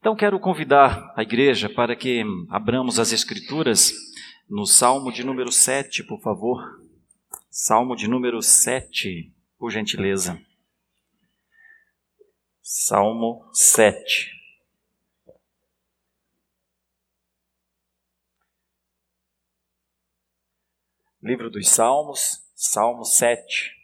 Então 0.00 0.14
quero 0.14 0.38
convidar 0.38 1.12
a 1.16 1.22
igreja 1.22 1.68
para 1.68 1.96
que 1.96 2.22
abramos 2.50 3.00
as 3.00 3.12
Escrituras 3.12 3.92
no 4.48 4.64
Salmo 4.64 5.12
de 5.12 5.24
número 5.24 5.50
7, 5.50 6.04
por 6.04 6.20
favor. 6.20 6.80
Salmo 7.50 7.96
de 7.96 8.08
número 8.08 8.40
7, 8.40 9.34
por 9.58 9.72
gentileza. 9.72 10.40
Salmo 12.62 13.50
7. 13.52 14.30
Livro 21.20 21.50
dos 21.50 21.68
Salmos, 21.68 22.48
Salmo 22.54 23.04
7. 23.04 23.77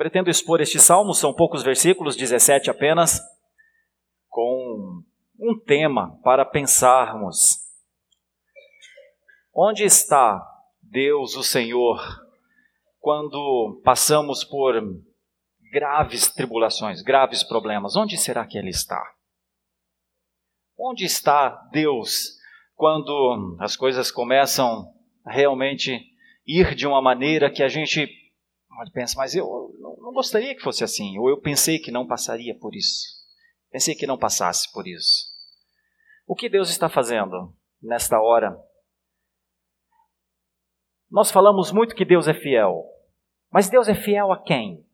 Pretendo 0.00 0.30
expor 0.30 0.62
este 0.62 0.80
salmo, 0.80 1.12
são 1.12 1.30
poucos 1.30 1.62
versículos, 1.62 2.16
17 2.16 2.70
apenas, 2.70 3.20
com 4.30 5.02
um 5.38 5.60
tema 5.60 6.18
para 6.22 6.42
pensarmos. 6.42 7.58
Onde 9.54 9.84
está 9.84 10.42
Deus, 10.80 11.36
o 11.36 11.42
Senhor, 11.42 12.00
quando 12.98 13.82
passamos 13.84 14.42
por 14.42 14.72
graves 15.70 16.28
tribulações, 16.28 17.02
graves 17.02 17.44
problemas? 17.44 17.94
Onde 17.94 18.16
será 18.16 18.46
que 18.46 18.56
Ele 18.56 18.70
está? 18.70 19.02
Onde 20.78 21.04
está 21.04 21.50
Deus 21.70 22.38
quando 22.74 23.54
as 23.60 23.76
coisas 23.76 24.10
começam 24.10 24.94
a 25.26 25.30
realmente 25.30 26.00
ir 26.46 26.74
de 26.74 26.86
uma 26.86 27.02
maneira 27.02 27.50
que 27.50 27.62
a 27.62 27.68
gente 27.68 28.08
pensa, 28.94 29.18
mas 29.18 29.34
eu 29.34 29.69
não 30.10 30.14
gostaria 30.14 30.56
que 30.56 30.60
fosse 30.60 30.82
assim, 30.82 31.16
ou 31.18 31.30
eu 31.30 31.40
pensei 31.40 31.78
que 31.78 31.92
não 31.92 32.04
passaria 32.04 32.52
por 32.58 32.74
isso. 32.74 33.06
Pensei 33.70 33.94
que 33.94 34.08
não 34.08 34.18
passasse 34.18 34.70
por 34.72 34.88
isso. 34.88 35.30
O 36.26 36.34
que 36.34 36.48
Deus 36.48 36.68
está 36.68 36.88
fazendo 36.88 37.54
nesta 37.80 38.20
hora? 38.20 38.60
Nós 41.08 41.30
falamos 41.30 41.70
muito 41.70 41.94
que 41.94 42.04
Deus 42.04 42.26
é 42.26 42.34
fiel, 42.34 42.84
mas 43.52 43.70
Deus 43.70 43.88
é 43.88 43.94
fiel 43.94 44.32
a 44.32 44.42
quem? 44.42 44.84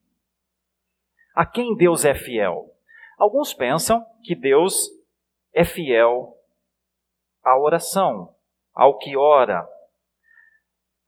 A 1.35 1.47
quem 1.47 1.75
Deus 1.75 2.05
é 2.05 2.15
fiel? 2.15 2.71
Alguns 3.19 3.55
pensam 3.55 4.05
que 4.23 4.35
Deus 4.35 4.91
é 5.55 5.65
fiel 5.65 6.37
à 7.43 7.59
oração, 7.59 8.35
ao 8.75 8.99
que 8.99 9.17
ora. 9.17 9.67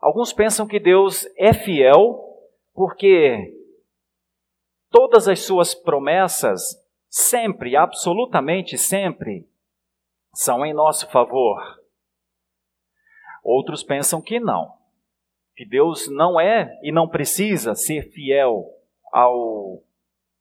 Alguns 0.01 0.33
pensam 0.33 0.67
que 0.67 0.81
Deus 0.81 1.27
é 1.37 1.53
fiel 1.53 2.25
porque 2.73 3.58
todas 4.91 5.29
as 5.29 5.41
suas 5.41 5.75
promessas, 5.75 6.61
sempre, 7.09 7.77
absolutamente 7.77 8.77
sempre, 8.77 9.49
são 10.35 10.65
em 10.65 10.73
nosso 10.73 11.09
favor. 11.11 11.61
Outros 13.43 13.83
pensam 13.83 14.21
que 14.21 14.39
não, 14.39 14.73
que 15.57 15.65
Deus 15.65 16.09
não 16.09 16.41
é 16.41 16.79
e 16.83 16.93
não 16.93 17.09
precisa 17.09 17.75
ser 17.75 18.11
fiel 18.13 18.65
ao, 19.13 19.83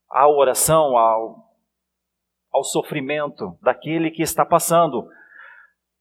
à 0.09 0.27
oração, 0.27 0.97
ao, 0.97 1.53
ao 2.51 2.63
sofrimento 2.63 3.57
daquele 3.61 4.11
que 4.11 4.21
está 4.21 4.45
passando 4.45 5.09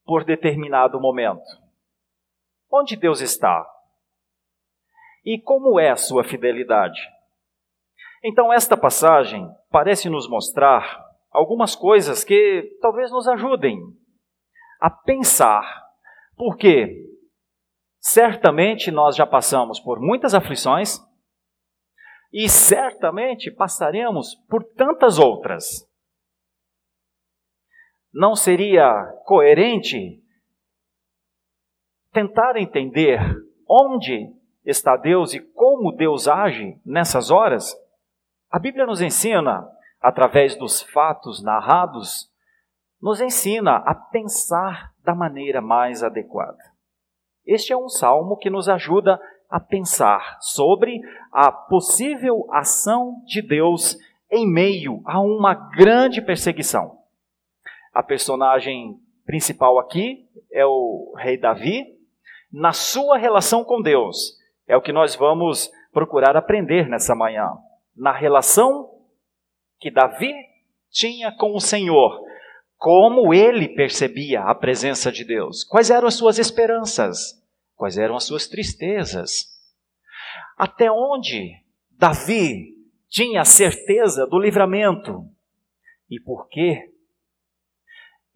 por 0.04 0.24
determinado 0.24 1.00
momento. 1.00 1.44
Onde 2.70 2.96
Deus 2.96 3.20
está? 3.20 3.66
E 5.24 5.38
como 5.38 5.78
é 5.80 5.90
a 5.90 5.96
sua 5.96 6.22
fidelidade? 6.22 7.15
Então, 8.28 8.52
esta 8.52 8.76
passagem 8.76 9.48
parece 9.70 10.10
nos 10.10 10.28
mostrar 10.28 11.00
algumas 11.30 11.76
coisas 11.76 12.24
que 12.24 12.76
talvez 12.80 13.08
nos 13.12 13.28
ajudem 13.28 13.78
a 14.80 14.90
pensar. 14.90 15.62
Porque 16.36 17.06
certamente 18.00 18.90
nós 18.90 19.14
já 19.14 19.24
passamos 19.24 19.78
por 19.78 20.00
muitas 20.00 20.34
aflições 20.34 20.98
e 22.32 22.48
certamente 22.48 23.48
passaremos 23.48 24.34
por 24.48 24.64
tantas 24.74 25.20
outras. 25.20 25.88
Não 28.12 28.34
seria 28.34 29.04
coerente 29.24 30.20
tentar 32.12 32.56
entender 32.56 33.20
onde 33.68 34.34
está 34.64 34.96
Deus 34.96 35.32
e 35.32 35.38
como 35.38 35.92
Deus 35.92 36.26
age 36.26 36.76
nessas 36.84 37.30
horas, 37.30 37.85
a 38.56 38.58
Bíblia 38.58 38.86
nos 38.86 39.02
ensina, 39.02 39.68
através 40.00 40.56
dos 40.56 40.80
fatos 40.80 41.42
narrados, 41.42 42.32
nos 42.98 43.20
ensina 43.20 43.76
a 43.84 43.94
pensar 43.94 44.94
da 45.04 45.14
maneira 45.14 45.60
mais 45.60 46.02
adequada. 46.02 46.56
Este 47.44 47.74
é 47.74 47.76
um 47.76 47.90
salmo 47.90 48.34
que 48.34 48.48
nos 48.48 48.66
ajuda 48.66 49.20
a 49.50 49.60
pensar 49.60 50.38
sobre 50.40 51.02
a 51.30 51.52
possível 51.52 52.46
ação 52.50 53.22
de 53.26 53.42
Deus 53.42 53.98
em 54.30 54.50
meio 54.50 55.02
a 55.04 55.20
uma 55.20 55.52
grande 55.52 56.22
perseguição. 56.22 56.96
A 57.92 58.02
personagem 58.02 58.98
principal 59.26 59.78
aqui 59.78 60.26
é 60.50 60.64
o 60.64 61.14
rei 61.18 61.36
Davi, 61.36 61.84
na 62.50 62.72
sua 62.72 63.18
relação 63.18 63.62
com 63.62 63.82
Deus. 63.82 64.34
É 64.66 64.74
o 64.74 64.80
que 64.80 64.94
nós 64.94 65.14
vamos 65.14 65.70
procurar 65.92 66.38
aprender 66.38 66.88
nessa 66.88 67.14
manhã. 67.14 67.52
Na 67.96 68.12
relação 68.12 68.90
que 69.78 69.90
Davi 69.90 70.32
tinha 70.90 71.32
com 71.32 71.54
o 71.54 71.60
Senhor, 71.60 72.20
como 72.76 73.32
ele 73.32 73.68
percebia 73.68 74.42
a 74.42 74.54
presença 74.54 75.10
de 75.10 75.24
Deus, 75.24 75.64
quais 75.64 75.90
eram 75.90 76.06
as 76.06 76.14
suas 76.14 76.38
esperanças, 76.38 77.42
quais 77.74 77.96
eram 77.96 78.16
as 78.16 78.24
suas 78.24 78.46
tristezas, 78.46 79.46
até 80.56 80.90
onde 80.90 81.52
Davi 81.90 82.74
tinha 83.08 83.44
certeza 83.44 84.26
do 84.26 84.38
livramento 84.38 85.26
e 86.10 86.20
por 86.20 86.48
quê. 86.48 86.92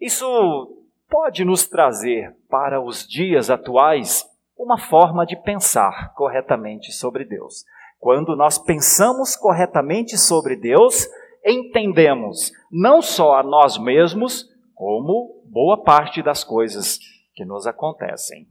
Isso 0.00 0.76
pode 1.08 1.44
nos 1.44 1.66
trazer 1.66 2.34
para 2.48 2.80
os 2.80 3.06
dias 3.06 3.50
atuais 3.50 4.24
uma 4.56 4.78
forma 4.78 5.26
de 5.26 5.36
pensar 5.36 6.12
corretamente 6.14 6.92
sobre 6.92 7.24
Deus. 7.24 7.64
Quando 8.00 8.34
nós 8.34 8.58
pensamos 8.58 9.36
corretamente 9.36 10.16
sobre 10.16 10.56
Deus, 10.56 11.06
entendemos 11.44 12.50
não 12.72 13.02
só 13.02 13.34
a 13.34 13.42
nós 13.42 13.76
mesmos, 13.78 14.48
como 14.74 15.44
boa 15.44 15.82
parte 15.82 16.22
das 16.22 16.42
coisas 16.42 16.98
que 17.34 17.44
nos 17.44 17.66
acontecem. 17.66 18.48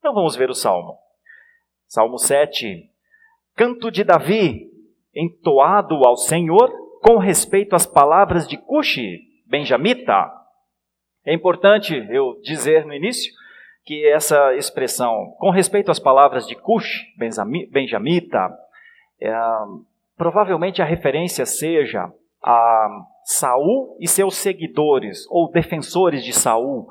Então 0.00 0.12
vamos 0.12 0.34
ver 0.34 0.50
o 0.50 0.54
salmo. 0.54 0.98
Salmo 1.86 2.18
7. 2.18 2.90
Canto 3.54 3.92
de 3.92 4.02
Davi, 4.02 4.68
entoado 5.14 5.94
ao 6.04 6.16
Senhor 6.16 6.68
com 7.00 7.16
respeito 7.16 7.76
às 7.76 7.86
palavras 7.86 8.48
de 8.48 8.56
Cuxi, 8.56 9.20
benjamita. 9.46 10.32
É 11.24 11.32
importante 11.32 11.94
eu 12.10 12.40
dizer 12.42 12.84
no 12.84 12.92
início 12.92 13.32
que 13.84 14.04
essa 14.08 14.54
expressão, 14.56 15.34
com 15.38 15.50
respeito 15.50 15.90
às 15.90 15.98
palavras 16.00 16.46
de 16.46 16.56
Cush, 16.56 17.06
benjamita, 17.70 18.50
é, 19.20 19.32
provavelmente 20.16 20.80
a 20.80 20.84
referência 20.84 21.44
seja 21.46 22.12
a 22.42 23.06
Saul 23.24 23.96
e 24.00 24.08
seus 24.08 24.36
seguidores, 24.36 25.26
ou 25.30 25.50
defensores 25.50 26.24
de 26.24 26.32
Saul. 26.32 26.88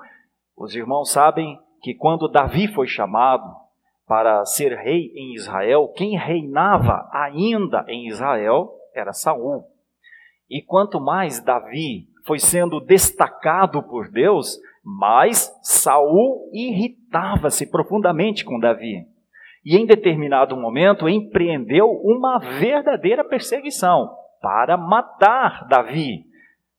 Os 0.55 0.75
irmãos 0.75 1.11
sabem 1.11 1.59
que 1.81 1.93
quando 1.93 2.29
Davi 2.29 2.67
foi 2.67 2.87
chamado 2.87 3.43
para 4.07 4.43
ser 4.45 4.73
rei 4.75 5.11
em 5.15 5.35
Israel, 5.35 5.87
quem 5.95 6.17
reinava 6.17 7.09
ainda 7.11 7.85
em 7.87 8.07
Israel 8.07 8.71
era 8.93 9.13
Saul. 9.13 9.63
E 10.49 10.61
quanto 10.61 10.99
mais 10.99 11.39
Davi 11.39 12.07
foi 12.25 12.39
sendo 12.39 12.79
destacado 12.79 13.83
por 13.83 14.09
Deus, 14.09 14.59
mas 14.83 15.55
Saul 15.61 16.49
irritava-se 16.51 17.69
profundamente 17.69 18.43
com 18.43 18.59
Davi. 18.59 19.05
E 19.65 19.77
em 19.77 19.85
determinado 19.85 20.55
momento 20.55 21.09
empreendeu 21.09 21.89
uma 22.03 22.39
verdadeira 22.39 23.23
perseguição 23.23 24.09
para 24.41 24.77
matar 24.77 25.67
Davi, 25.67 26.25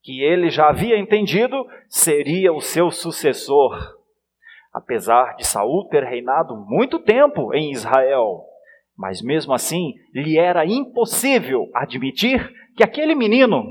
que 0.03 0.23
ele 0.23 0.51
já 0.51 0.69
havia 0.69 0.99
entendido 0.99 1.67
seria 1.89 2.53
o 2.53 2.61
seu 2.61 2.91
sucessor. 2.91 3.77
Apesar 4.73 5.37
de 5.37 5.47
Saul 5.47 5.89
ter 5.89 6.05
reinado 6.05 6.57
muito 6.57 6.99
tempo 6.99 7.53
em 7.53 7.73
Israel, 7.73 8.45
mas 8.97 9.21
mesmo 9.23 9.53
assim 9.53 9.95
lhe 10.15 10.39
era 10.39 10.65
impossível 10.65 11.69
admitir 11.75 12.53
que 12.77 12.85
aquele 12.85 13.15
menino, 13.15 13.65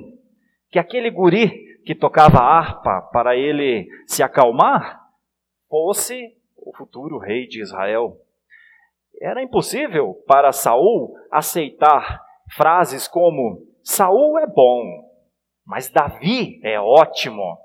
que 0.69 0.77
aquele 0.77 1.09
guri 1.09 1.69
que 1.85 1.95
tocava 1.95 2.39
harpa 2.39 3.01
para 3.13 3.35
ele 3.35 3.87
se 4.05 4.21
acalmar 4.21 4.99
fosse 5.69 6.35
o 6.57 6.75
futuro 6.75 7.17
rei 7.17 7.47
de 7.47 7.61
Israel. 7.61 8.17
Era 9.21 9.43
impossível 9.43 10.13
para 10.25 10.51
Saul 10.51 11.13
aceitar 11.31 12.21
frases 12.55 13.07
como 13.07 13.67
Saul 13.83 14.39
é 14.39 14.47
bom, 14.47 14.81
mas 15.65 15.89
Davi 15.89 16.59
é 16.63 16.79
ótimo. 16.79 17.57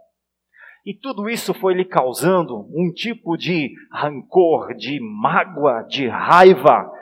E 0.85 0.93
tudo 0.93 1.31
isso 1.31 1.55
foi 1.55 1.73
lhe 1.75 1.85
causando 1.85 2.69
um 2.75 2.93
tipo 2.93 3.37
de 3.37 3.73
rancor, 3.91 4.75
de 4.75 5.01
mágoa, 5.01 5.83
de 5.83 6.07
raiva. 6.09 6.93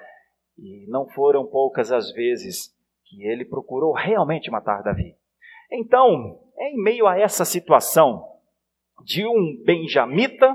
E 0.56 0.86
não 0.88 1.08
foram 1.08 1.44
poucas 1.44 1.90
as 1.90 2.12
vezes 2.12 2.72
que 3.06 3.24
ele 3.24 3.44
procurou 3.44 3.92
realmente 3.92 4.50
matar 4.50 4.82
Davi. 4.82 5.16
Então, 5.72 6.38
em 6.58 6.80
meio 6.80 7.06
a 7.08 7.18
essa 7.18 7.44
situação 7.44 8.24
de 9.04 9.26
um 9.26 9.60
benjamita, 9.64 10.54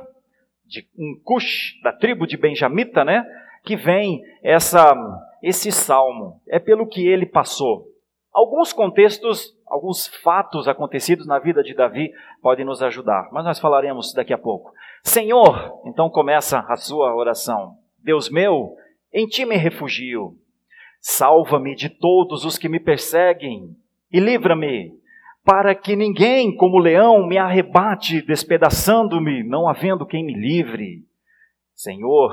de 0.65 0.87
um 0.97 1.19
Cush, 1.23 1.79
da 1.83 1.91
tribo 1.91 2.25
de 2.25 2.37
benjamita, 2.37 3.03
né, 3.03 3.25
que 3.67 3.75
vem 3.75 4.23
essa 4.41 4.95
esse 5.43 5.71
salmo. 5.71 6.41
É 6.47 6.57
pelo 6.57 6.87
que 6.87 7.05
ele 7.05 7.25
passou. 7.25 7.85
Alguns 8.33 8.71
contextos, 8.71 9.53
alguns 9.67 10.07
fatos 10.07 10.67
acontecidos 10.67 11.27
na 11.27 11.37
vida 11.37 11.61
de 11.61 11.73
Davi 11.73 12.11
podem 12.41 12.65
nos 12.65 12.81
ajudar, 12.81 13.29
mas 13.31 13.43
nós 13.43 13.59
falaremos 13.59 14.13
daqui 14.13 14.33
a 14.33 14.37
pouco. 14.37 14.71
Senhor, 15.03 15.81
então 15.85 16.09
começa 16.09 16.59
a 16.59 16.75
sua 16.75 17.13
oração. 17.13 17.75
Deus 17.99 18.29
meu, 18.29 18.75
em 19.13 19.27
ti 19.27 19.45
me 19.45 19.57
refugio. 19.57 20.35
Salva-me 21.01 21.75
de 21.75 21.89
todos 21.89 22.45
os 22.45 22.57
que 22.57 22.69
me 22.69 22.79
perseguem 22.79 23.75
e 24.11 24.19
livra-me, 24.19 24.93
para 25.43 25.73
que 25.73 25.95
ninguém, 25.95 26.55
como 26.55 26.79
leão, 26.79 27.25
me 27.25 27.37
arrebate, 27.37 28.21
despedaçando-me, 28.21 29.43
não 29.43 29.67
havendo 29.67 30.05
quem 30.05 30.25
me 30.25 30.33
livre. 30.33 31.05
Senhor, 31.73 32.31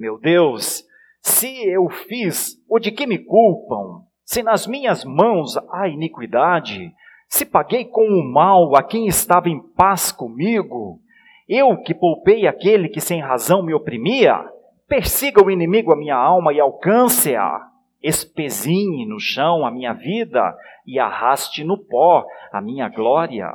meu 0.00 0.18
Deus, 0.18 0.82
se 1.20 1.68
eu 1.68 1.86
fiz 1.90 2.56
o 2.66 2.78
de 2.78 2.90
que 2.90 3.06
me 3.06 3.18
culpam, 3.18 4.02
se 4.24 4.42
nas 4.42 4.66
minhas 4.66 5.04
mãos 5.04 5.58
há 5.70 5.88
iniquidade, 5.88 6.90
se 7.28 7.44
paguei 7.44 7.84
com 7.84 8.08
o 8.08 8.24
mal 8.24 8.74
a 8.74 8.82
quem 8.82 9.06
estava 9.06 9.50
em 9.50 9.60
paz 9.60 10.10
comigo, 10.10 10.98
eu 11.46 11.76
que 11.76 11.92
poupei 11.92 12.46
aquele 12.46 12.88
que 12.88 12.98
sem 12.98 13.20
razão 13.20 13.62
me 13.62 13.74
oprimia, 13.74 14.42
persiga 14.88 15.44
o 15.44 15.50
inimigo 15.50 15.92
a 15.92 15.96
minha 15.96 16.16
alma 16.16 16.54
e 16.54 16.60
alcance-a, 16.60 17.68
espezinhe 18.02 19.04
no 19.04 19.20
chão 19.20 19.66
a 19.66 19.70
minha 19.70 19.92
vida 19.92 20.56
e 20.86 20.98
arraste 20.98 21.62
no 21.62 21.76
pó 21.76 22.24
a 22.50 22.62
minha 22.62 22.88
glória. 22.88 23.54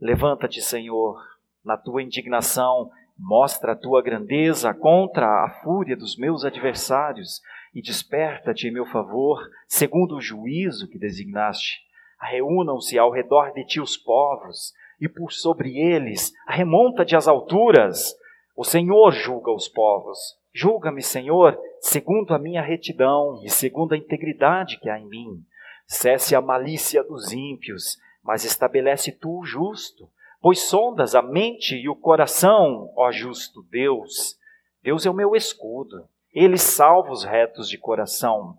Levanta-te, 0.00 0.62
Senhor, 0.62 1.20
na 1.62 1.76
tua 1.76 2.02
indignação, 2.02 2.90
mostra 3.18 3.72
a 3.72 3.76
tua 3.76 4.02
grandeza 4.02 4.74
contra 4.74 5.44
a 5.44 5.50
fúria 5.62 5.96
dos 5.96 6.16
meus 6.16 6.44
adversários 6.44 7.40
e 7.74 7.80
desperta-te 7.82 8.68
em 8.68 8.72
meu 8.72 8.86
favor, 8.86 9.38
segundo 9.66 10.16
o 10.16 10.20
juízo 10.20 10.88
que 10.88 10.98
designaste. 10.98 11.80
Reúnam-se 12.20 12.98
ao 12.98 13.10
redor 13.10 13.52
de 13.52 13.64
ti 13.64 13.80
os 13.80 13.96
povos, 13.96 14.72
e 15.00 15.08
por 15.08 15.30
sobre 15.32 15.78
eles 15.78 16.32
remonta-te 16.48 17.14
às 17.14 17.28
alturas. 17.28 18.14
O 18.56 18.64
Senhor 18.64 19.12
julga 19.12 19.52
os 19.52 19.68
povos. 19.68 20.18
Julga-me, 20.54 21.02
Senhor, 21.02 21.58
segundo 21.80 22.32
a 22.32 22.38
minha 22.38 22.62
retidão 22.62 23.42
e 23.44 23.50
segundo 23.50 23.92
a 23.92 23.98
integridade 23.98 24.80
que 24.80 24.88
há 24.88 24.98
em 24.98 25.06
mim. 25.06 25.44
Cesse 25.86 26.34
a 26.34 26.40
malícia 26.40 27.04
dos 27.04 27.30
ímpios, 27.30 27.98
mas 28.24 28.44
estabelece 28.44 29.12
tu 29.12 29.40
o 29.40 29.44
justo. 29.44 30.08
Pois 30.46 30.68
sondas 30.68 31.16
a 31.16 31.22
mente 31.22 31.74
e 31.74 31.88
o 31.88 31.96
coração, 31.96 32.92
ó 32.94 33.10
justo 33.10 33.64
Deus. 33.68 34.38
Deus 34.80 35.04
é 35.04 35.10
o 35.10 35.12
meu 35.12 35.34
escudo. 35.34 36.06
Ele 36.32 36.56
salva 36.56 37.10
os 37.10 37.24
retos 37.24 37.68
de 37.68 37.76
coração. 37.76 38.56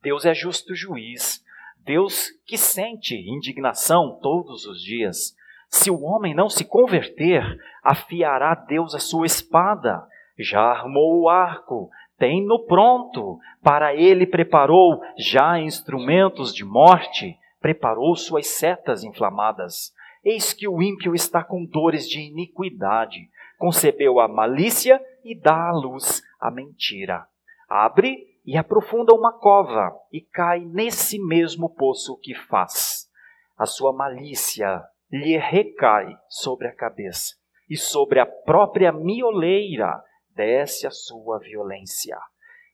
Deus 0.00 0.24
é 0.24 0.32
justo 0.32 0.76
juiz. 0.76 1.42
Deus 1.78 2.28
que 2.46 2.56
sente 2.56 3.16
indignação 3.16 4.16
todos 4.22 4.64
os 4.64 4.80
dias. 4.80 5.34
Se 5.68 5.90
o 5.90 6.02
homem 6.02 6.34
não 6.34 6.48
se 6.48 6.64
converter, 6.64 7.42
afiará 7.82 8.54
Deus 8.54 8.94
a 8.94 9.00
sua 9.00 9.26
espada. 9.26 10.06
Já 10.38 10.60
armou 10.60 11.20
o 11.22 11.28
arco, 11.28 11.90
tem 12.16 12.46
no 12.46 12.60
pronto. 12.64 13.40
Para 13.60 13.92
ele 13.92 14.24
preparou 14.24 15.02
já 15.18 15.58
instrumentos 15.58 16.54
de 16.54 16.64
morte, 16.64 17.36
preparou 17.60 18.14
suas 18.14 18.46
setas 18.46 19.02
inflamadas. 19.02 19.92
Eis 20.24 20.52
que 20.52 20.68
o 20.68 20.80
ímpio 20.80 21.14
está 21.14 21.42
com 21.42 21.64
dores 21.64 22.08
de 22.08 22.20
iniquidade, 22.20 23.28
concebeu 23.58 24.20
a 24.20 24.28
malícia 24.28 25.00
e 25.24 25.38
dá 25.38 25.68
à 25.68 25.72
luz 25.72 26.22
a 26.40 26.50
mentira. 26.50 27.26
Abre 27.68 28.26
e 28.44 28.56
aprofunda 28.56 29.14
uma 29.14 29.32
cova 29.32 29.92
e 30.12 30.20
cai 30.20 30.60
nesse 30.60 31.18
mesmo 31.18 31.68
poço 31.68 32.18
que 32.18 32.34
faz. 32.34 33.08
A 33.56 33.66
sua 33.66 33.92
malícia 33.92 34.82
lhe 35.10 35.36
recai 35.36 36.16
sobre 36.28 36.68
a 36.68 36.74
cabeça, 36.74 37.34
e 37.68 37.76
sobre 37.76 38.18
a 38.18 38.26
própria 38.26 38.90
mioleira 38.92 40.02
desce 40.34 40.86
a 40.86 40.90
sua 40.90 41.38
violência. 41.38 42.18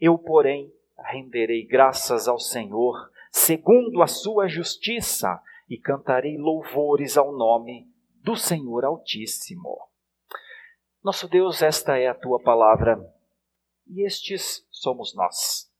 Eu, 0.01 0.17
porém, 0.17 0.73
renderei 0.99 1.67
graças 1.67 2.29
ao 2.29 2.39
Senhor, 2.39 2.95
segundo 3.31 4.03
a 4.03 4.07
sua 4.07 4.49
justiça, 4.49 5.41
e 5.69 5.79
cantarei 5.79 6.37
louvores 6.37 7.17
ao 7.17 7.33
nome 7.33 7.91
do 8.23 8.37
Senhor 8.37 8.85
Altíssimo. 8.85 9.79
Nosso 11.03 11.29
Deus, 11.29 11.63
esta 11.63 11.97
é 11.97 12.09
a 12.09 12.15
tua 12.15 12.41
palavra 12.43 12.99
e 13.87 14.05
estes 14.05 14.67
somos 14.71 15.15
nós. 15.15 15.71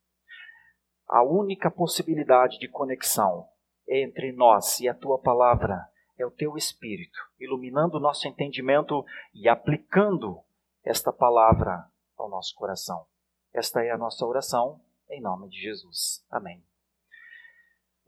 A 1.09 1.23
única 1.23 1.71
possibilidade 1.71 2.59
de 2.59 2.69
conexão 2.69 3.49
entre 3.89 4.33
nós 4.33 4.79
e 4.81 4.89
a 4.89 4.95
tua 4.95 5.19
palavra 5.19 5.89
é 6.19 6.27
o 6.27 6.31
teu 6.31 6.57
Espírito, 6.57 7.19
iluminando 7.39 7.97
o 7.97 8.01
nosso 8.01 8.29
entendimento 8.29 9.05
e 9.33 9.49
aplicando 9.49 10.43
esta 10.85 11.13
palavra 11.13 11.87
ao 12.17 12.29
nosso 12.29 12.55
coração. 12.55 13.07
Esta 13.53 13.83
é 13.83 13.91
a 13.91 13.99
nossa 13.99 14.27
oração, 14.27 14.81
em 15.09 15.21
nome 15.21 15.49
de 15.49 15.61
Jesus. 15.61 16.25
Amém. 16.31 16.68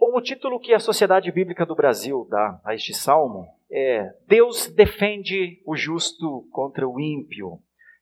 Bom, 0.00 0.16
o 0.16 0.22
título 0.22 0.58
que 0.58 0.72
a 0.72 0.80
Sociedade 0.80 1.30
Bíblica 1.30 1.66
do 1.66 1.74
Brasil 1.74 2.26
dá 2.30 2.58
a 2.64 2.74
este 2.74 2.94
salmo 2.94 3.46
é 3.70 4.10
Deus 4.26 4.66
defende 4.66 5.60
o 5.66 5.76
justo 5.76 6.48
contra 6.50 6.88
o 6.88 6.98
ímpio. 6.98 7.58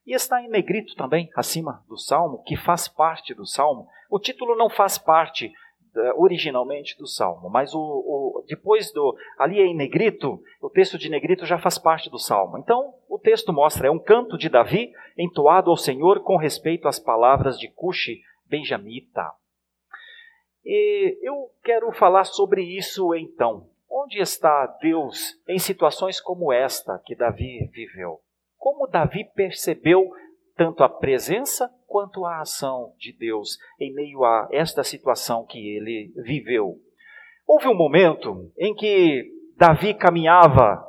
E 0.07 0.13
está 0.13 0.41
em 0.41 0.47
negrito 0.47 0.95
também, 0.95 1.29
acima 1.35 1.83
do 1.89 1.97
salmo, 1.97 2.41
que 2.43 2.55
faz 2.55 2.87
parte 2.87 3.33
do 3.33 3.45
salmo. 3.45 3.85
O 4.09 4.17
título 4.17 4.55
não 4.55 4.69
faz 4.69 4.97
parte 4.97 5.47
uh, 5.47 6.23
originalmente 6.23 6.97
do 6.97 7.05
salmo, 7.05 7.49
mas 7.49 7.75
o, 7.75 7.79
o, 7.81 8.45
depois 8.47 8.93
do. 8.93 9.13
Ali 9.37 9.59
é 9.59 9.65
em 9.65 9.75
negrito, 9.75 10.41
o 10.61 10.69
texto 10.69 10.97
de 10.97 11.09
negrito 11.09 11.45
já 11.45 11.59
faz 11.59 11.77
parte 11.77 12.09
do 12.09 12.17
salmo. 12.17 12.57
Então, 12.57 12.93
o 13.09 13.19
texto 13.19 13.51
mostra, 13.51 13.89
é 13.89 13.91
um 13.91 13.99
canto 13.99 14.37
de 14.37 14.47
Davi 14.47 14.93
entoado 15.17 15.69
ao 15.69 15.75
Senhor 15.75 16.21
com 16.21 16.37
respeito 16.37 16.87
às 16.87 16.97
palavras 16.97 17.59
de 17.59 17.67
Cuxi 17.67 18.21
Benjamita. 18.47 19.29
E 20.65 21.17
eu 21.21 21.51
quero 21.63 21.91
falar 21.91 22.25
sobre 22.25 22.61
isso 22.61 23.13
então. 23.15 23.69
Onde 23.89 24.19
está 24.19 24.65
Deus 24.81 25.39
em 25.47 25.57
situações 25.57 26.21
como 26.21 26.53
esta 26.53 26.99
que 27.05 27.15
Davi 27.15 27.69
viveu? 27.73 28.19
Como 28.57 28.87
Davi 28.87 29.25
percebeu 29.35 30.09
tanto 30.55 30.83
a 30.83 30.89
presença 30.89 31.73
quanto 31.87 32.25
a 32.25 32.41
ação 32.41 32.93
de 32.97 33.11
Deus 33.13 33.57
em 33.79 33.93
meio 33.93 34.23
a 34.23 34.47
esta 34.51 34.83
situação 34.83 35.45
que 35.45 35.75
ele 35.75 36.13
viveu? 36.17 36.79
Houve 37.47 37.67
um 37.67 37.75
momento 37.75 38.51
em 38.57 38.75
que 38.75 39.31
Davi 39.57 39.93
caminhava 39.93 40.85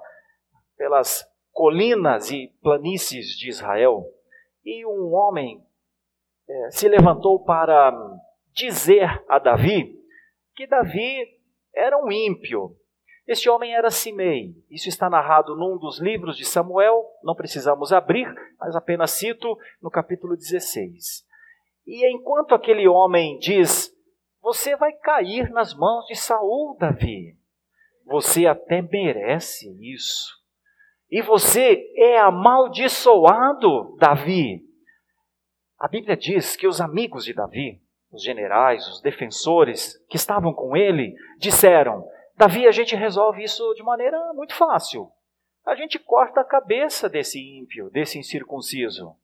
pelas 0.76 1.24
colinas 1.52 2.30
e 2.30 2.52
planícies 2.62 3.28
de 3.36 3.48
Israel 3.48 4.04
e 4.64 4.84
um 4.84 5.14
homem 5.14 5.64
é, 6.48 6.70
se 6.70 6.88
levantou 6.88 7.42
para 7.42 7.92
dizer 8.52 9.24
a 9.28 9.38
Davi 9.38 9.98
que 10.54 10.66
Davi 10.66 11.40
era 11.74 11.96
um 11.98 12.10
ímpio. 12.10 12.76
Este 13.26 13.48
homem 13.48 13.74
era 13.74 13.90
Simei. 13.90 14.54
Isso 14.70 14.88
está 14.88 15.08
narrado 15.08 15.56
num 15.56 15.78
dos 15.78 16.00
livros 16.00 16.36
de 16.36 16.44
Samuel, 16.44 17.04
não 17.22 17.34
precisamos 17.34 17.92
abrir, 17.92 18.26
mas 18.58 18.74
apenas 18.74 19.12
cito 19.12 19.56
no 19.80 19.90
capítulo 19.90 20.36
16. 20.36 21.24
E 21.86 22.06
enquanto 22.12 22.54
aquele 22.54 22.86
homem 22.88 23.38
diz: 23.38 23.90
Você 24.42 24.76
vai 24.76 24.92
cair 24.92 25.50
nas 25.50 25.74
mãos 25.74 26.06
de 26.06 26.16
Saul, 26.16 26.76
Davi. 26.78 27.36
Você 28.04 28.46
até 28.46 28.82
merece 28.82 29.70
isso. 29.80 30.40
E 31.10 31.22
você 31.22 31.92
é 31.96 32.18
amaldiçoado, 32.18 33.96
Davi. 33.98 34.64
A 35.78 35.88
Bíblia 35.88 36.16
diz 36.16 36.56
que 36.56 36.66
os 36.66 36.80
amigos 36.80 37.24
de 37.24 37.32
Davi, 37.32 37.80
os 38.12 38.22
generais, 38.22 38.86
os 38.88 39.00
defensores 39.00 39.96
que 40.08 40.16
estavam 40.16 40.52
com 40.52 40.76
ele, 40.76 41.14
disseram: 41.38 42.06
Davi, 42.36 42.66
a 42.66 42.70
gente 42.70 42.94
resolve 42.96 43.42
isso 43.42 43.74
de 43.74 43.82
maneira 43.82 44.18
muito 44.34 44.54
fácil. 44.54 45.08
A 45.66 45.74
gente 45.74 45.98
corta 45.98 46.40
a 46.40 46.44
cabeça 46.44 47.08
desse 47.08 47.40
ímpio, 47.40 47.90
desse 47.90 48.18
incircunciso. 48.18 49.14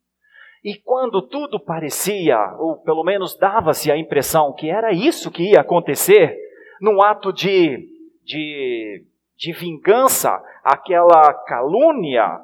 E 0.63 0.75
quando 0.75 1.21
tudo 1.21 1.59
parecia, 1.59 2.37
ou 2.57 2.77
pelo 2.77 3.03
menos 3.03 3.37
dava-se 3.37 3.91
a 3.91 3.97
impressão 3.97 4.53
que 4.53 4.69
era 4.69 4.91
isso 4.91 5.31
que 5.31 5.51
ia 5.51 5.61
acontecer, 5.61 6.37
num 6.81 7.01
ato 7.01 7.31
de, 7.31 7.87
de 8.23 9.05
de 9.37 9.53
vingança, 9.53 10.43
aquela 10.63 11.31
calúnia, 11.45 12.39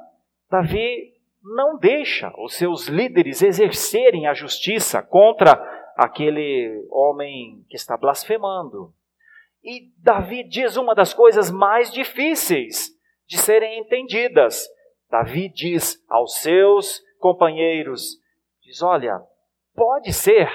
Davi 0.49 1.11
não 1.43 1.77
deixa 1.77 2.31
os 2.37 2.55
seus 2.55 2.87
líderes 2.87 3.41
exercerem 3.41 4.27
a 4.27 4.33
justiça 4.33 5.01
contra 5.01 5.55
aquele 5.95 6.85
homem 6.89 7.65
que 7.69 7.75
está 7.75 7.97
blasfemando. 7.97 8.93
E 9.63 9.91
Davi 9.97 10.43
diz 10.43 10.75
uma 10.75 10.93
das 10.93 11.13
coisas 11.13 11.49
mais 11.49 11.91
difíceis 11.91 12.89
de 13.27 13.37
serem 13.37 13.79
entendidas. 13.79 14.67
Davi 15.09 15.49
diz 15.49 16.03
aos 16.09 16.39
seus 16.39 17.01
companheiros: 17.19 18.17
diz, 18.61 18.81
olha, 18.81 19.21
pode 19.75 20.11
ser 20.11 20.49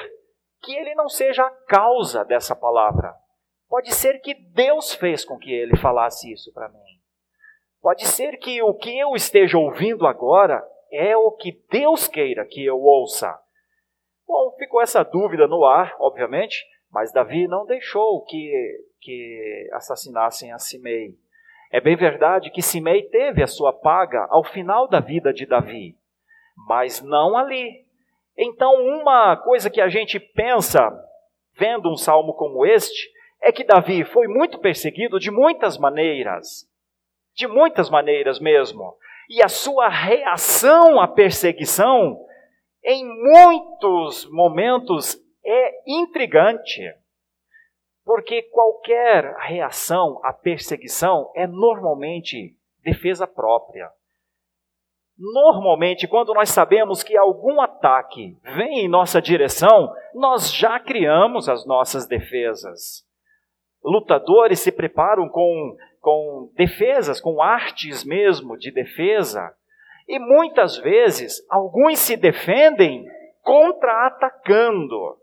que 0.60 0.74
ele 0.74 0.94
não 0.94 1.08
seja 1.08 1.44
a 1.44 1.50
causa 1.50 2.24
dessa 2.24 2.54
palavra. 2.54 3.14
Pode 3.68 3.94
ser 3.94 4.20
que 4.20 4.34
Deus 4.34 4.94
fez 4.94 5.24
com 5.24 5.38
que 5.38 5.52
ele 5.52 5.76
falasse 5.76 6.32
isso 6.32 6.52
para 6.52 6.68
mim. 6.68 6.78
Pode 7.80 8.06
ser 8.06 8.38
que 8.38 8.62
o 8.62 8.74
que 8.74 8.98
eu 8.98 9.14
esteja 9.14 9.58
ouvindo 9.58 10.06
agora 10.06 10.66
é 10.90 11.16
o 11.16 11.32
que 11.32 11.62
Deus 11.70 12.08
queira 12.08 12.44
que 12.44 12.64
eu 12.64 12.80
ouça. 12.80 13.38
Bom, 14.28 14.54
ficou 14.58 14.82
essa 14.82 15.02
dúvida 15.02 15.48
no 15.48 15.64
ar, 15.64 15.96
obviamente, 15.98 16.62
mas 16.92 17.10
Davi 17.10 17.48
não 17.48 17.64
deixou 17.64 18.22
que, 18.26 18.52
que 19.00 19.70
assassinassem 19.72 20.52
a 20.52 20.58
Simei. 20.58 21.14
É 21.72 21.80
bem 21.80 21.96
verdade 21.96 22.50
que 22.50 22.60
Simei 22.60 23.04
teve 23.04 23.42
a 23.42 23.46
sua 23.46 23.72
paga 23.72 24.26
ao 24.28 24.44
final 24.44 24.86
da 24.86 25.00
vida 25.00 25.32
de 25.32 25.46
Davi, 25.46 25.96
mas 26.68 27.00
não 27.00 27.38
ali. 27.38 27.86
Então, 28.36 28.74
uma 28.74 29.34
coisa 29.38 29.70
que 29.70 29.80
a 29.80 29.88
gente 29.88 30.20
pensa, 30.20 30.90
vendo 31.56 31.90
um 31.90 31.96
salmo 31.96 32.34
como 32.34 32.66
este, 32.66 33.10
é 33.40 33.50
que 33.50 33.64
Davi 33.64 34.04
foi 34.04 34.28
muito 34.28 34.58
perseguido 34.58 35.18
de 35.18 35.30
muitas 35.30 35.78
maneiras. 35.78 36.68
De 37.34 37.46
muitas 37.46 37.88
maneiras 37.88 38.38
mesmo. 38.38 38.94
E 39.30 39.42
a 39.42 39.48
sua 39.48 39.88
reação 39.88 41.00
à 41.00 41.08
perseguição, 41.08 42.27
em 42.84 43.04
muitos 43.04 44.28
momentos, 44.30 45.16
é 45.44 45.82
intrigante. 45.86 46.82
Porque 48.04 48.42
qualquer 48.42 49.34
reação 49.38 50.20
à 50.24 50.32
perseguição 50.32 51.30
é 51.34 51.46
normalmente 51.46 52.56
defesa 52.82 53.26
própria. 53.26 53.90
Normalmente, 55.18 56.06
quando 56.06 56.32
nós 56.32 56.48
sabemos 56.48 57.02
que 57.02 57.16
algum 57.16 57.60
ataque 57.60 58.36
vem 58.56 58.84
em 58.84 58.88
nossa 58.88 59.20
direção, 59.20 59.92
nós 60.14 60.54
já 60.54 60.78
criamos 60.78 61.48
as 61.48 61.66
nossas 61.66 62.06
defesas 62.06 63.08
lutadores 63.88 64.60
se 64.60 64.72
preparam 64.72 65.28
com, 65.28 65.76
com 66.00 66.50
defesas, 66.54 67.20
com 67.20 67.40
artes 67.40 68.04
mesmo 68.04 68.56
de 68.56 68.70
defesa. 68.70 69.52
E 70.08 70.18
muitas 70.18 70.78
vezes 70.78 71.44
alguns 71.50 71.98
se 71.98 72.16
defendem 72.16 73.04
contra-atacando. 73.42 75.18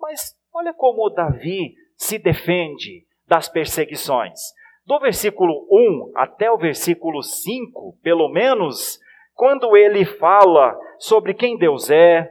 Mas 0.00 0.36
olha 0.52 0.74
como 0.74 1.08
Davi 1.10 1.74
se 1.96 2.18
defende 2.18 3.06
das 3.26 3.48
perseguições. 3.48 4.40
Do 4.84 4.98
versículo 4.98 5.66
1 5.70 6.12
até 6.16 6.50
o 6.50 6.58
versículo 6.58 7.22
5, 7.22 7.98
pelo 8.02 8.28
menos, 8.28 8.98
quando 9.34 9.76
ele 9.76 10.04
fala 10.04 10.76
sobre 10.98 11.34
quem 11.34 11.56
Deus 11.56 11.90
é, 11.90 12.28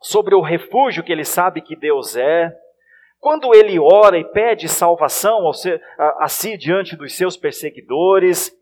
sobre 0.00 0.34
o 0.34 0.40
refúgio 0.40 1.04
que 1.04 1.12
ele 1.12 1.24
sabe 1.24 1.60
que 1.60 1.76
Deus 1.76 2.16
é, 2.16 2.52
quando 3.18 3.54
ele 3.54 3.78
ora 3.78 4.18
e 4.18 4.24
pede 4.24 4.68
salvação 4.68 5.50
a, 5.98 6.28
si 6.28 6.56
diante 6.56 6.96
dos 6.96 7.16
seus 7.16 7.36
perseguidores, 7.36 8.52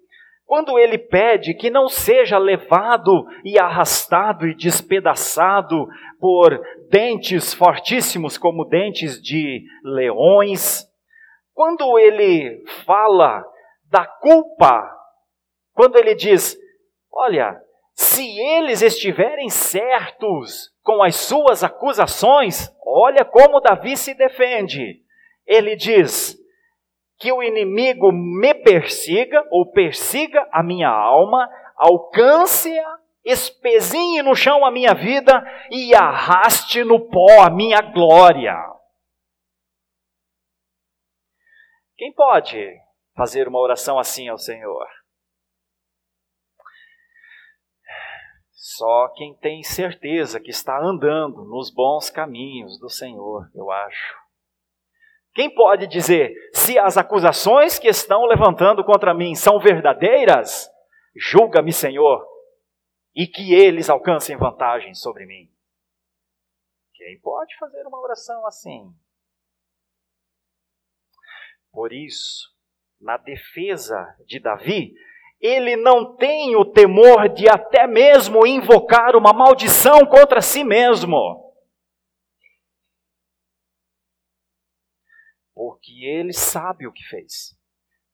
quando 0.47 0.79
ele 0.79 0.99
pede 0.99 1.55
que 1.55 1.71
não 1.71 1.89
seja 1.89 2.39
levado 2.39 3.27
e 3.45 3.59
arrastado 3.59 4.47
e 4.47 4.55
despedaçado 4.55 5.87
por 6.21 6.61
dentes 6.91 7.55
fortíssimos 7.55 8.37
como 8.37 8.65
dentes 8.65 9.21
de 9.21 9.65
leões, 9.83 10.87
quando 11.55 11.99
ele 11.99 12.63
fala 12.85 13.45
da 13.91 14.05
culpa, 14.05 14.91
quando 15.73 15.97
ele 15.97 16.15
diz: 16.15 16.57
Olha, 17.13 17.61
se 17.95 18.39
eles 18.39 18.83
estiverem 18.83 19.49
certos 19.49 20.71
com 20.83 21.03
as 21.03 21.17
suas 21.17 21.63
acusações, 21.65 22.71
olha 22.85 23.25
como 23.25 23.61
Davi 23.61 23.97
se 23.97 24.15
defende. 24.15 25.01
Ele 25.47 25.77
diz: 25.77 26.37
que 27.25 27.33
o 27.33 27.43
inimigo 27.43 28.13
me 28.13 28.53
persiga 28.53 29.43
ou 29.51 29.73
persiga 29.73 30.47
a 30.53 30.63
minha 30.63 30.91
alma, 30.91 31.49
alcance-a, 31.75 32.99
espezinhe 33.25 34.21
no 34.23 34.37
chão 34.37 34.63
a 34.63 34.71
minha 34.71 34.93
vida 34.93 35.43
e 35.71 35.95
arraste 35.95 36.85
no 36.85 37.09
pó 37.09 37.41
a 37.43 37.49
minha 37.49 37.81
glória. 37.81 38.55
Quem 41.97 42.13
pode 42.13 42.79
fazer 43.17 43.49
uma 43.49 43.59
oração 43.59 43.99
assim 43.99 44.29
ao 44.29 44.37
Senhor? 44.37 44.87
Só 48.53 49.09
quem 49.17 49.35
tem 49.37 49.63
certeza 49.63 50.39
que 50.39 50.51
está 50.51 50.79
andando 50.79 51.43
nos 51.47 51.73
bons 51.73 52.11
caminhos 52.11 52.79
do 52.79 52.91
Senhor, 52.91 53.51
eu 53.55 53.71
acho. 53.71 54.24
Quem 55.35 55.53
pode 55.53 55.89
dizer 55.89 56.33
se 56.53 56.79
as 56.79 56.97
acusações 56.97 57.79
que 57.79 57.89
estão 57.89 58.25
levantando 58.25 58.85
contra 58.85 59.13
mim 59.13 59.35
são 59.35 59.59
verdadeiras? 59.59 60.71
Julga-me, 61.17 61.73
Senhor, 61.73 62.25
e 63.15 63.27
que 63.27 63.53
eles 63.53 63.91
alcancem 63.91 64.37
vantagem 64.37 64.95
sobre 64.95 65.27
mim. 65.27 65.51
Quem 66.95 67.19
pode 67.21 67.57
fazer 67.59 67.85
uma 67.87 68.01
oração 68.01 68.47
assim? 68.47 68.95
Por 71.73 71.93
isso, 71.93 72.55
na 73.01 73.17
defesa 73.17 74.17
de 74.27 74.39
Davi, 74.39 74.95
ele 75.41 75.77
não 75.77 76.15
tem 76.17 76.55
o 76.55 76.65
temor 76.65 77.29
de 77.29 77.49
até 77.49 77.89
mesmo 77.89 78.47
invocar 78.47 79.17
uma 79.17 79.33
maldição 79.33 80.07
contra 80.07 80.41
si 80.41 80.63
mesmo. 80.63 81.44
Porque 85.65 86.05
ele 86.05 86.35
sabe 86.35 86.87
o 86.87 86.93
que 86.93 87.03
fez. 87.05 87.57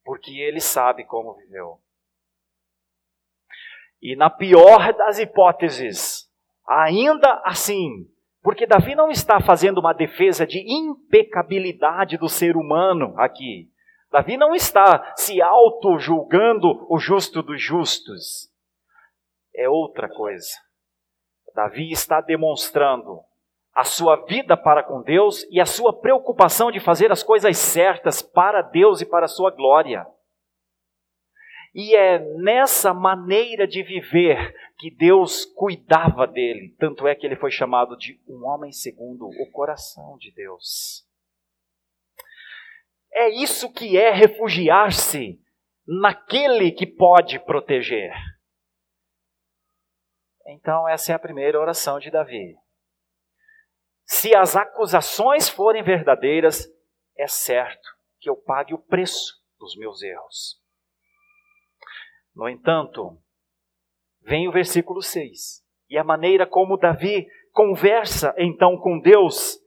Porque 0.04 0.30
ele 0.30 0.60
sabe 0.60 1.04
como 1.04 1.34
viveu. 1.34 1.80
E 4.00 4.14
na 4.14 4.30
pior 4.30 4.92
das 4.94 5.18
hipóteses, 5.18 6.30
ainda 6.64 7.42
assim, 7.44 8.08
porque 8.40 8.68
Davi 8.68 8.94
não 8.94 9.10
está 9.10 9.40
fazendo 9.40 9.78
uma 9.78 9.92
defesa 9.92 10.46
de 10.46 10.60
impecabilidade 10.60 12.16
do 12.16 12.28
ser 12.28 12.56
humano 12.56 13.18
aqui. 13.18 13.68
Davi 14.12 14.36
não 14.36 14.54
está 14.54 15.12
se 15.16 15.42
auto-julgando 15.42 16.86
o 16.88 17.00
justo 17.00 17.42
dos 17.42 17.60
justos. 17.60 18.48
É 19.56 19.68
outra 19.68 20.08
coisa. 20.08 20.52
Davi 21.52 21.90
está 21.90 22.20
demonstrando 22.20 23.20
a 23.74 23.84
sua 23.84 24.16
vida 24.26 24.56
para 24.56 24.82
com 24.82 25.02
Deus 25.02 25.46
e 25.50 25.60
a 25.60 25.66
sua 25.66 25.92
preocupação 25.92 26.70
de 26.70 26.80
fazer 26.80 27.12
as 27.12 27.22
coisas 27.22 27.56
certas 27.56 28.20
para 28.20 28.62
Deus 28.62 29.00
e 29.00 29.06
para 29.06 29.26
a 29.26 29.28
sua 29.28 29.50
glória. 29.50 30.06
E 31.72 31.94
é 31.94 32.18
nessa 32.36 32.92
maneira 32.92 33.66
de 33.66 33.82
viver 33.82 34.54
que 34.76 34.90
Deus 34.90 35.44
cuidava 35.44 36.26
dele, 36.26 36.74
tanto 36.78 37.06
é 37.06 37.14
que 37.14 37.24
ele 37.24 37.36
foi 37.36 37.50
chamado 37.50 37.96
de 37.96 38.20
um 38.26 38.44
homem 38.44 38.72
segundo 38.72 39.26
o 39.26 39.50
coração 39.52 40.16
de 40.18 40.32
Deus. 40.32 41.06
É 43.12 43.28
isso 43.28 43.72
que 43.72 43.96
é 43.96 44.10
refugiar-se 44.10 45.40
naquele 45.86 46.72
que 46.72 46.86
pode 46.86 47.38
proteger. 47.40 48.12
Então, 50.46 50.88
essa 50.88 51.12
é 51.12 51.14
a 51.14 51.18
primeira 51.18 51.60
oração 51.60 51.98
de 51.98 52.10
Davi. 52.10 52.56
Se 54.12 54.34
as 54.34 54.56
acusações 54.56 55.48
forem 55.48 55.84
verdadeiras, 55.84 56.68
é 57.16 57.28
certo 57.28 57.88
que 58.18 58.28
eu 58.28 58.34
pague 58.34 58.74
o 58.74 58.78
preço 58.78 59.40
dos 59.56 59.76
meus 59.76 60.02
erros. 60.02 60.60
No 62.34 62.48
entanto, 62.48 63.16
vem 64.20 64.48
o 64.48 64.52
versículo 64.52 65.00
6. 65.00 65.64
E 65.88 65.96
a 65.96 66.02
maneira 66.02 66.44
como 66.44 66.76
Davi 66.76 67.28
conversa 67.52 68.34
então 68.36 68.76
com 68.76 68.98
Deus 68.98 69.60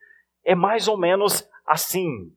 é 0.43 0.53
mais 0.53 0.89
ou 0.89 0.97
menos 0.97 1.49
assim. 1.65 2.35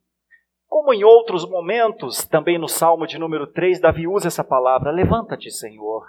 Como 0.68 0.94
em 0.94 1.02
outros 1.02 1.44
momentos, 1.44 2.24
também 2.24 2.56
no 2.56 2.68
Salmo 2.68 3.04
de 3.04 3.18
número 3.18 3.48
3, 3.48 3.80
Davi 3.80 4.06
usa 4.06 4.28
essa 4.28 4.44
palavra: 4.44 4.92
Levanta-te, 4.92 5.50
Senhor. 5.50 6.06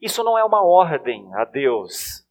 Isso 0.00 0.22
não 0.22 0.38
é 0.38 0.44
uma 0.44 0.64
ordem 0.64 1.28
a 1.34 1.44
Deus. 1.44 2.23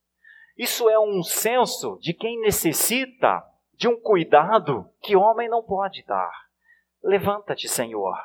Isso 0.57 0.89
é 0.89 0.99
um 0.99 1.23
senso 1.23 1.97
de 1.99 2.13
quem 2.13 2.39
necessita 2.41 3.43
de 3.73 3.87
um 3.87 3.99
cuidado 3.99 4.87
que 5.01 5.15
homem 5.15 5.49
não 5.49 5.63
pode 5.63 6.03
dar. 6.05 6.31
Levanta-te, 7.03 7.67
Senhor. 7.67 8.15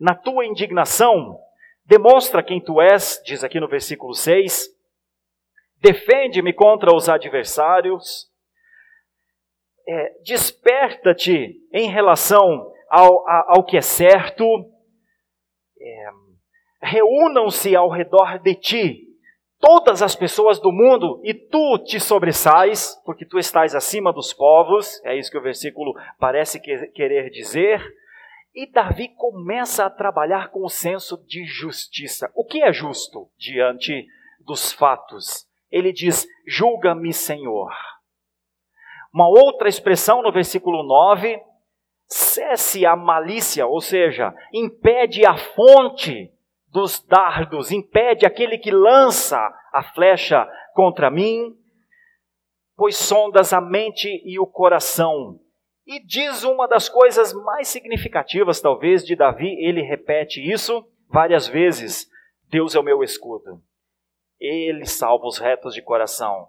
na 0.00 0.14
tua 0.14 0.44
indignação, 0.44 1.38
demonstra 1.84 2.42
quem 2.42 2.60
tu 2.60 2.80
és, 2.80 3.22
diz 3.24 3.44
aqui 3.44 3.60
no 3.60 3.68
versículo 3.68 4.12
6. 4.12 4.68
Defende-me 5.80 6.52
contra 6.52 6.94
os 6.94 7.08
adversários. 7.08 8.28
É, 9.86 10.18
Desperta-te 10.24 11.60
em 11.72 11.88
relação 11.90 12.72
ao, 12.88 13.28
ao 13.28 13.64
que 13.64 13.76
é 13.76 13.82
certo. 13.82 14.44
É, 15.78 16.08
Reúnam-se 16.82 17.76
ao 17.76 17.88
redor 17.88 18.38
de 18.40 18.54
ti 18.54 19.13
todas 19.60 20.02
as 20.02 20.14
pessoas 20.14 20.60
do 20.60 20.72
mundo 20.72 21.20
e 21.24 21.34
tu 21.34 21.78
te 21.78 21.98
sobressais, 21.98 23.00
porque 23.04 23.24
tu 23.24 23.38
estás 23.38 23.74
acima 23.74 24.12
dos 24.12 24.32
povos. 24.32 25.00
É 25.04 25.16
isso 25.16 25.30
que 25.30 25.38
o 25.38 25.42
versículo 25.42 25.94
parece 26.18 26.60
querer 26.60 27.30
dizer. 27.30 27.82
E 28.54 28.70
Davi 28.70 29.08
começa 29.16 29.84
a 29.84 29.90
trabalhar 29.90 30.50
com 30.50 30.64
o 30.64 30.68
senso 30.68 31.16
de 31.26 31.44
justiça. 31.44 32.30
O 32.34 32.44
que 32.44 32.62
é 32.62 32.72
justo 32.72 33.28
diante 33.36 34.06
dos 34.46 34.72
fatos? 34.72 35.46
Ele 35.70 35.92
diz: 35.92 36.26
Julga-me, 36.46 37.12
Senhor. 37.12 37.72
Uma 39.12 39.28
outra 39.28 39.68
expressão 39.68 40.22
no 40.22 40.32
versículo 40.32 40.82
9: 40.82 41.40
cesse 42.06 42.84
a 42.84 42.94
malícia, 42.94 43.66
ou 43.66 43.80
seja, 43.80 44.34
impede 44.52 45.26
a 45.26 45.36
fonte 45.36 46.33
dos 46.74 47.00
dardos, 47.00 47.70
impede 47.70 48.26
aquele 48.26 48.58
que 48.58 48.70
lança 48.70 49.38
a 49.72 49.82
flecha 49.94 50.46
contra 50.74 51.10
mim, 51.10 51.54
pois 52.76 52.96
sondas 52.96 53.52
a 53.52 53.60
mente 53.60 54.08
e 54.26 54.38
o 54.38 54.46
coração 54.46 55.38
e 55.86 56.00
diz 56.00 56.44
uma 56.44 56.66
das 56.66 56.88
coisas 56.88 57.32
mais 57.32 57.68
significativas, 57.68 58.60
talvez, 58.60 59.04
de 59.04 59.14
Davi, 59.14 59.54
ele 59.62 59.82
repete 59.82 60.40
isso 60.40 60.84
várias 61.10 61.46
vezes: 61.46 62.08
Deus 62.48 62.74
é 62.74 62.80
o 62.80 62.82
meu 62.82 63.02
escudo. 63.02 63.60
Ele 64.40 64.86
salva 64.86 65.26
os 65.26 65.38
retos 65.38 65.74
de 65.74 65.82
coração. 65.82 66.48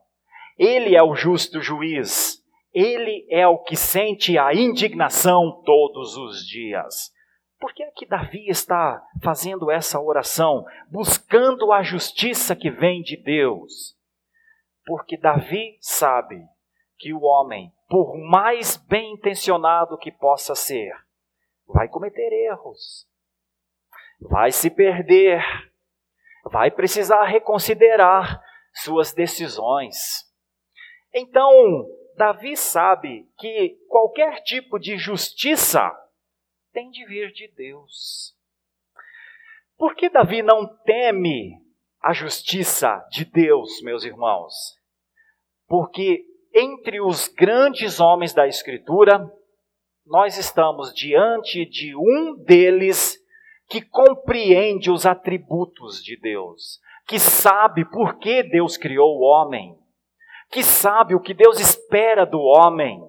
Ele 0.58 0.96
é 0.96 1.04
o 1.04 1.16
justo 1.16 1.62
juiz. 1.62 2.42
Ele 2.74 3.26
é 3.30 3.48
o 3.48 3.60
que 3.60 3.76
sente 3.76 4.38
a 4.38 4.54
indignação 4.54 5.62
todos 5.66 6.18
os 6.18 6.46
dias. 6.46 7.12
Por 7.60 7.74
que 7.74 7.84
é 7.84 7.92
que 7.92 8.06
Davi 8.06 8.50
está 8.50 9.02
fazendo 9.24 9.72
essa 9.72 10.00
oração, 10.00 10.66
buscando 10.90 11.72
a 11.72 11.82
justiça 11.82 12.56
que 12.56 12.70
vem 12.70 13.02
de 13.02 13.18
Deus? 13.18 13.96
Porque 14.86 15.18
Davi 15.18 15.78
sabe 15.80 16.44
que 16.98 17.14
o 17.14 17.22
homem 17.22 17.74
por 17.88 18.18
mais 18.18 18.78
bem 18.78 19.14
intencionado 19.14 19.98
que 19.98 20.12
possa 20.12 20.56
ser, 20.56 20.92
vai 21.68 21.88
cometer 21.88 22.32
erros, 22.32 23.08
vai 24.20 24.52
se 24.52 24.70
perder, 24.70 25.44
vai 26.46 26.72
precisar 26.72 27.24
reconsiderar 27.26 28.42
suas 28.74 29.14
decisões. 29.14 30.26
Então, 31.14 31.52
Davi 32.18 32.58
sabe 32.58 33.30
que 33.38 33.78
qualquer 33.88 34.42
tipo 34.42 34.80
de 34.80 34.98
justiça 34.98 35.92
tem 36.76 36.92
de 36.92 37.06
vir 37.06 37.32
de 37.32 37.48
Deus. 37.56 38.36
Por 39.78 39.96
que 39.96 40.10
Davi 40.10 40.44
não 40.44 40.68
teme 40.84 41.54
a 42.04 42.12
justiça 42.12 43.02
de 43.10 43.24
Deus, 43.24 43.82
meus 43.82 44.04
irmãos? 44.04 44.54
Porque 45.70 46.26
entre 46.54 47.00
os 47.00 47.30
grandes 47.30 48.02
homens 48.02 48.34
da 48.34 48.46
Escritura, 48.46 49.26
nós 50.06 50.38
estamos 50.38 50.94
diante 50.94 51.66
de 51.66 51.96
um 51.96 52.36
deles 52.44 53.18
que 53.70 53.82
compreende 53.82 54.92
os 54.92 55.06
atributos 55.06 56.04
de 56.04 56.20
Deus, 56.20 56.82
que 57.08 57.18
sabe 57.18 57.86
por 57.86 58.20
que 58.20 58.44
Deus 58.44 58.76
criou 58.76 59.18
o 59.18 59.22
homem, 59.22 59.80
que 60.52 60.62
sabe 60.62 61.16
o 61.16 61.22
que 61.22 61.34
Deus 61.34 61.58
espera 61.58 62.26
do 62.26 62.42
homem, 62.42 63.02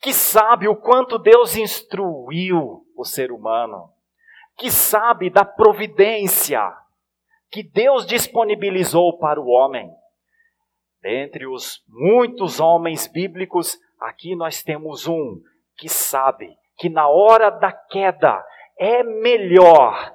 que 0.00 0.14
sabe 0.14 0.66
o 0.66 0.74
quanto 0.74 1.18
Deus 1.18 1.56
instruiu 1.56 2.85
o 2.96 3.04
ser 3.04 3.30
humano, 3.30 3.90
que 4.56 4.70
sabe 4.70 5.28
da 5.28 5.44
providência 5.44 6.60
que 7.50 7.62
Deus 7.62 8.06
disponibilizou 8.06 9.18
para 9.18 9.40
o 9.40 9.48
homem. 9.48 9.90
Dentre 11.00 11.46
os 11.46 11.84
muitos 11.86 12.58
homens 12.58 13.06
bíblicos, 13.06 13.78
aqui 14.00 14.34
nós 14.34 14.62
temos 14.62 15.06
um 15.06 15.40
que 15.76 15.88
sabe 15.88 16.56
que 16.76 16.88
na 16.88 17.06
hora 17.08 17.50
da 17.50 17.70
queda 17.70 18.44
é 18.78 19.02
melhor 19.02 20.12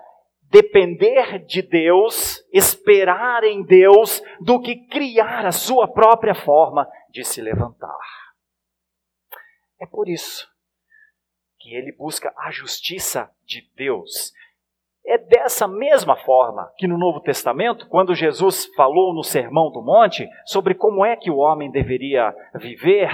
depender 0.50 1.40
de 1.46 1.62
Deus, 1.62 2.46
esperar 2.52 3.44
em 3.44 3.64
Deus, 3.64 4.22
do 4.42 4.60
que 4.60 4.88
criar 4.88 5.46
a 5.46 5.52
sua 5.52 5.88
própria 5.88 6.36
forma 6.36 6.86
de 7.10 7.24
se 7.24 7.42
levantar. 7.42 7.98
É 9.80 9.86
por 9.86 10.10
isso 10.10 10.51
que 11.62 11.76
ele 11.76 11.92
busca 11.92 12.34
a 12.36 12.50
justiça 12.50 13.30
de 13.46 13.62
Deus. 13.76 14.34
É 15.06 15.18
dessa 15.18 15.68
mesma 15.68 16.16
forma 16.16 16.72
que 16.78 16.88
no 16.88 16.98
Novo 16.98 17.20
Testamento, 17.20 17.88
quando 17.88 18.16
Jesus 18.16 18.66
falou 18.76 19.14
no 19.14 19.24
Sermão 19.24 19.72
do 19.72 19.82
Monte 19.82 20.28
sobre 20.46 20.74
como 20.74 21.06
é 21.06 21.16
que 21.16 21.30
o 21.30 21.38
homem 21.38 21.72
deveria 21.72 22.36
viver, 22.56 23.10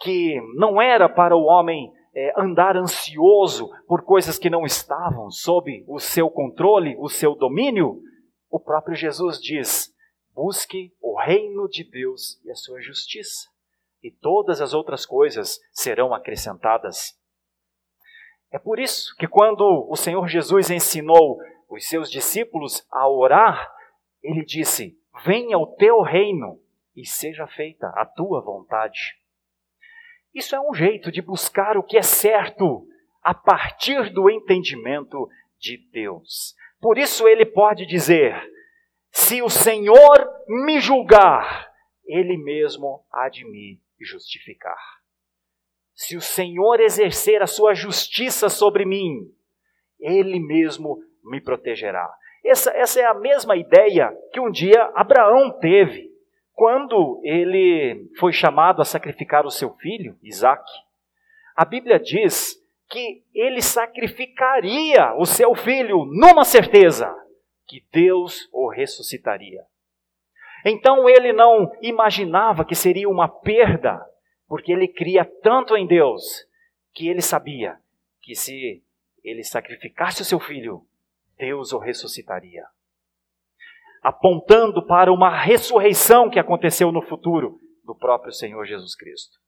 que 0.00 0.40
não 0.56 0.80
era 0.80 1.08
para 1.08 1.36
o 1.36 1.44
homem 1.44 1.92
é, 2.14 2.32
andar 2.40 2.76
ansioso 2.76 3.70
por 3.86 4.02
coisas 4.02 4.38
que 4.38 4.50
não 4.50 4.64
estavam 4.64 5.30
sob 5.30 5.84
o 5.86 5.98
seu 5.98 6.30
controle, 6.30 6.96
o 6.98 7.08
seu 7.08 7.34
domínio, 7.34 8.00
o 8.50 8.60
próprio 8.60 8.94
Jesus 8.94 9.40
diz: 9.40 9.92
busque 10.34 10.92
o 11.00 11.18
reino 11.18 11.68
de 11.68 11.84
Deus 11.84 12.42
e 12.44 12.50
a 12.50 12.54
sua 12.54 12.80
justiça, 12.80 13.48
e 14.02 14.10
todas 14.10 14.60
as 14.60 14.72
outras 14.72 15.04
coisas 15.04 15.58
serão 15.72 16.14
acrescentadas 16.14 17.17
é 18.50 18.58
por 18.58 18.78
isso 18.78 19.14
que 19.16 19.28
quando 19.28 19.86
o 19.90 19.96
Senhor 19.96 20.26
Jesus 20.26 20.70
ensinou 20.70 21.38
os 21.68 21.86
seus 21.86 22.10
discípulos 22.10 22.86
a 22.90 23.08
orar, 23.08 23.70
ele 24.22 24.44
disse: 24.44 24.98
Venha 25.24 25.58
o 25.58 25.66
teu 25.66 26.00
reino 26.00 26.58
e 26.96 27.06
seja 27.06 27.46
feita 27.46 27.88
a 27.94 28.06
tua 28.06 28.40
vontade. 28.40 29.18
Isso 30.34 30.56
é 30.56 30.60
um 30.60 30.72
jeito 30.72 31.12
de 31.12 31.20
buscar 31.20 31.76
o 31.76 31.82
que 31.82 31.98
é 31.98 32.02
certo 32.02 32.86
a 33.22 33.34
partir 33.34 34.10
do 34.12 34.30
entendimento 34.30 35.28
de 35.58 35.76
Deus. 35.92 36.54
Por 36.80 36.96
isso 36.96 37.28
ele 37.28 37.44
pode 37.44 37.84
dizer: 37.84 38.34
Se 39.10 39.42
o 39.42 39.50
Senhor 39.50 40.26
me 40.46 40.80
julgar, 40.80 41.70
ele 42.06 42.38
mesmo 42.38 43.04
há 43.12 43.28
de 43.28 43.44
me 43.44 43.78
justificar 44.00 44.97
se 45.98 46.16
o 46.16 46.20
Senhor 46.20 46.78
exercer 46.78 47.42
a 47.42 47.46
sua 47.48 47.74
justiça 47.74 48.48
sobre 48.48 48.84
mim, 48.84 49.34
Ele 49.98 50.38
mesmo 50.38 51.02
me 51.24 51.40
protegerá. 51.40 52.08
Essa, 52.44 52.70
essa 52.70 53.00
é 53.00 53.04
a 53.04 53.14
mesma 53.14 53.56
ideia 53.56 54.16
que 54.32 54.38
um 54.38 54.48
dia 54.48 54.92
Abraão 54.94 55.50
teve, 55.58 56.08
quando 56.54 57.20
ele 57.24 58.08
foi 58.16 58.32
chamado 58.32 58.80
a 58.80 58.84
sacrificar 58.84 59.44
o 59.44 59.50
seu 59.50 59.74
filho, 59.74 60.16
Isaac. 60.22 60.62
A 61.56 61.64
Bíblia 61.64 61.98
diz 61.98 62.56
que 62.88 63.24
ele 63.34 63.60
sacrificaria 63.60 65.12
o 65.16 65.26
seu 65.26 65.52
filho 65.56 66.04
numa 66.04 66.44
certeza 66.44 67.12
que 67.66 67.84
Deus 67.92 68.48
o 68.52 68.70
ressuscitaria. 68.70 69.64
Então 70.64 71.08
ele 71.08 71.32
não 71.32 71.72
imaginava 71.82 72.64
que 72.64 72.76
seria 72.76 73.08
uma 73.08 73.28
perda 73.28 74.00
porque 74.48 74.72
ele 74.72 74.88
cria 74.88 75.24
tanto 75.24 75.76
em 75.76 75.86
Deus 75.86 76.46
que 76.94 77.06
ele 77.06 77.20
sabia 77.20 77.78
que 78.22 78.34
se 78.34 78.82
ele 79.22 79.44
sacrificasse 79.44 80.22
o 80.22 80.24
seu 80.24 80.40
filho, 80.40 80.82
Deus 81.36 81.72
o 81.72 81.78
ressuscitaria. 81.78 82.64
Apontando 84.02 84.84
para 84.86 85.12
uma 85.12 85.30
ressurreição 85.30 86.30
que 86.30 86.38
aconteceu 86.38 86.90
no 86.90 87.02
futuro 87.02 87.60
do 87.84 87.94
próprio 87.94 88.32
Senhor 88.32 88.64
Jesus 88.64 88.96
Cristo. 88.96 89.38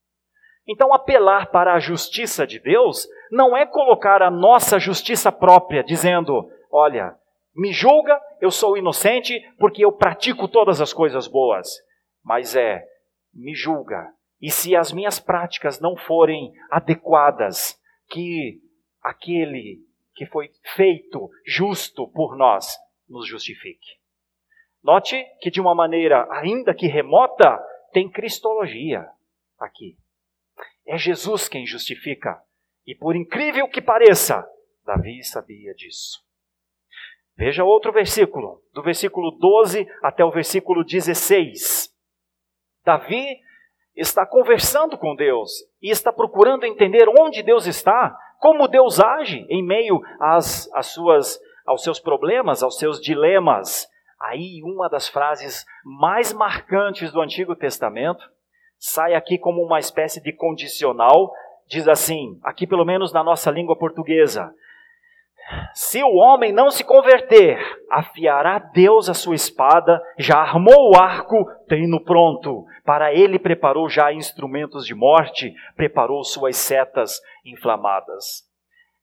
Então, 0.67 0.93
apelar 0.93 1.51
para 1.51 1.75
a 1.75 1.81
justiça 1.81 2.47
de 2.47 2.59
Deus 2.59 3.09
não 3.31 3.57
é 3.57 3.65
colocar 3.67 4.23
a 4.23 4.31
nossa 4.31 4.79
justiça 4.79 5.33
própria, 5.33 5.83
dizendo: 5.83 6.49
olha, 6.71 7.17
me 7.55 7.73
julga, 7.73 8.21
eu 8.41 8.51
sou 8.51 8.77
inocente 8.77 9.41
porque 9.59 9.85
eu 9.85 9.93
pratico 9.93 10.47
todas 10.47 10.81
as 10.81 10.93
coisas 10.93 11.27
boas. 11.27 11.69
Mas 12.23 12.55
é, 12.55 12.85
me 13.33 13.55
julga, 13.55 14.13
e 14.41 14.51
se 14.51 14.75
as 14.75 14.93
minhas 14.93 15.19
práticas 15.21 15.81
não 15.81 15.97
forem 15.97 16.53
adequadas, 16.71 17.79
que 18.09 18.61
aquele 19.03 19.81
que 20.15 20.27
foi 20.27 20.51
feito 20.75 21.31
justo 21.47 22.09
por 22.09 22.37
nós 22.37 22.77
nos 23.09 23.27
justifique. 23.27 24.01
Note 24.83 25.23
que, 25.41 25.51
de 25.51 25.61
uma 25.61 25.75
maneira 25.75 26.27
ainda 26.31 26.75
que 26.75 26.87
remota, 26.87 27.59
tem 27.93 28.11
cristologia 28.11 29.07
aqui. 29.59 29.97
É 30.87 30.97
Jesus 30.97 31.49
quem 31.49 31.67
justifica. 31.67 32.43
E 32.87 32.95
por 32.95 33.15
incrível 33.15 33.69
que 33.69 33.83
pareça, 33.83 34.45
Davi 34.85 35.23
sabia 35.23 35.75
disso. 35.75 36.25
Veja 37.37 37.65
outro 37.65 37.93
versículo, 37.93 38.63
do 38.73 38.83
versículo 38.83 39.31
12 39.31 39.87
até 40.03 40.25
o 40.25 40.31
versículo 40.31 40.85
16. 40.85 41.95
Davi 42.85 43.41
está 44.01 44.25
conversando 44.25 44.97
com 44.97 45.15
Deus 45.15 45.51
e 45.83 45.91
está 45.91 46.13
procurando 46.13 46.65
entender 46.65 47.07
onde 47.21 47.43
Deus 47.43 47.67
está, 47.67 48.17
como 48.39 48.67
Deus 48.67 48.99
age 48.99 49.47
em 49.51 49.63
meio 49.63 50.01
às, 50.19 50.73
às 50.75 50.87
suas, 50.87 51.39
aos 51.67 51.83
seus 51.83 52.01
problemas, 52.01 52.63
aos 52.63 52.79
seus 52.79 53.01
dilemas. 53.01 53.87
Aí, 54.19 54.63
uma 54.65 54.89
das 54.89 55.09
frases 55.09 55.67
mais 55.85 56.33
marcantes 56.33 57.13
do 57.13 57.21
Antigo 57.21 57.55
Testamento 57.55 58.25
sai 58.79 59.15
aqui 59.15 59.39
como 59.39 59.63
uma 59.63 59.79
espécie 59.79 60.23
de 60.23 60.33
condicional, 60.33 61.31
diz 61.69 61.87
assim, 61.87 62.39
aqui 62.43 62.67
pelo 62.67 62.85
menos 62.85 63.13
na 63.13 63.23
nossa 63.23 63.51
língua 63.51 63.77
portuguesa: 63.77 64.51
se 65.75 66.03
o 66.03 66.15
homem 66.17 66.53
não 66.53 66.71
se 66.71 66.85
converter, 66.85 67.59
afiará 67.91 68.59
Deus 68.59 69.09
a 69.09 69.15
sua 69.15 69.35
espada, 69.35 70.01
já 70.19 70.37
armou 70.37 70.91
o 70.91 70.97
arco, 70.97 71.45
tem-no 71.69 72.03
pronto. 72.03 72.65
Para 72.85 73.13
ele 73.13 73.39
preparou 73.39 73.89
já 73.89 74.13
instrumentos 74.13 74.85
de 74.85 74.95
morte, 74.95 75.53
preparou 75.77 76.23
suas 76.25 76.57
setas 76.57 77.21
inflamadas. 77.45 78.49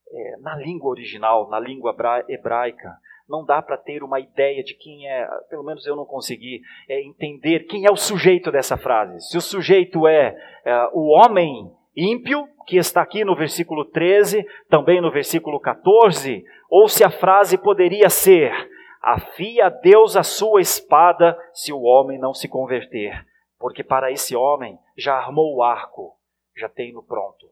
É, 0.10 0.38
na 0.41 0.55
língua 0.55 0.89
original, 0.89 1.49
na 1.49 1.60
língua 1.60 1.95
hebraica, 2.29 2.97
não 3.27 3.43
dá 3.43 3.62
para 3.62 3.77
ter 3.77 4.03
uma 4.03 4.19
ideia 4.19 4.63
de 4.63 4.73
quem 4.73 5.07
é, 5.07 5.27
pelo 5.49 5.63
menos 5.63 5.86
eu 5.86 5.95
não 5.95 6.05
consegui 6.05 6.62
é, 6.88 7.01
entender 7.03 7.65
quem 7.67 7.86
é 7.86 7.91
o 7.91 7.97
sujeito 7.97 8.51
dessa 8.51 8.77
frase. 8.77 9.19
Se 9.29 9.38
o 9.38 9.41
sujeito 9.41 10.07
é, 10.07 10.36
é 10.63 10.89
o 10.93 11.10
homem 11.10 11.69
ímpio, 11.97 12.47
que 12.67 12.77
está 12.77 13.01
aqui 13.01 13.25
no 13.25 13.36
versículo 13.36 13.83
13, 13.83 14.45
também 14.69 15.01
no 15.01 15.12
versículo 15.12 15.60
14, 15.60 16.45
ou 16.69 16.88
se 16.88 17.03
a 17.03 17.10
frase 17.10 17.57
poderia 17.57 18.10
ser: 18.10 18.53
Afia 19.01 19.69
Deus 19.69 20.15
a 20.15 20.21
sua 20.21 20.62
espada 20.62 21.38
se 21.53 21.73
o 21.73 21.81
homem 21.81 22.19
não 22.19 22.33
se 22.33 22.47
converter, 22.47 23.25
porque 23.57 23.83
para 23.83 24.12
esse 24.12 24.36
homem 24.36 24.77
já 24.95 25.15
armou 25.15 25.55
o 25.55 25.63
arco, 25.63 26.15
já 26.55 26.69
tem 26.69 26.93
no 26.93 27.01
pronto. 27.01 27.47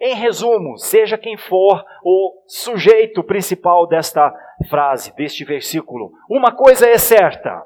Em 0.00 0.14
resumo, 0.14 0.78
seja 0.78 1.18
quem 1.18 1.36
for 1.36 1.84
o 2.04 2.44
sujeito 2.46 3.24
principal 3.24 3.84
desta 3.84 4.32
frase, 4.70 5.12
deste 5.16 5.44
versículo, 5.44 6.12
uma 6.30 6.52
coisa 6.52 6.88
é 6.88 6.98
certa: 6.98 7.64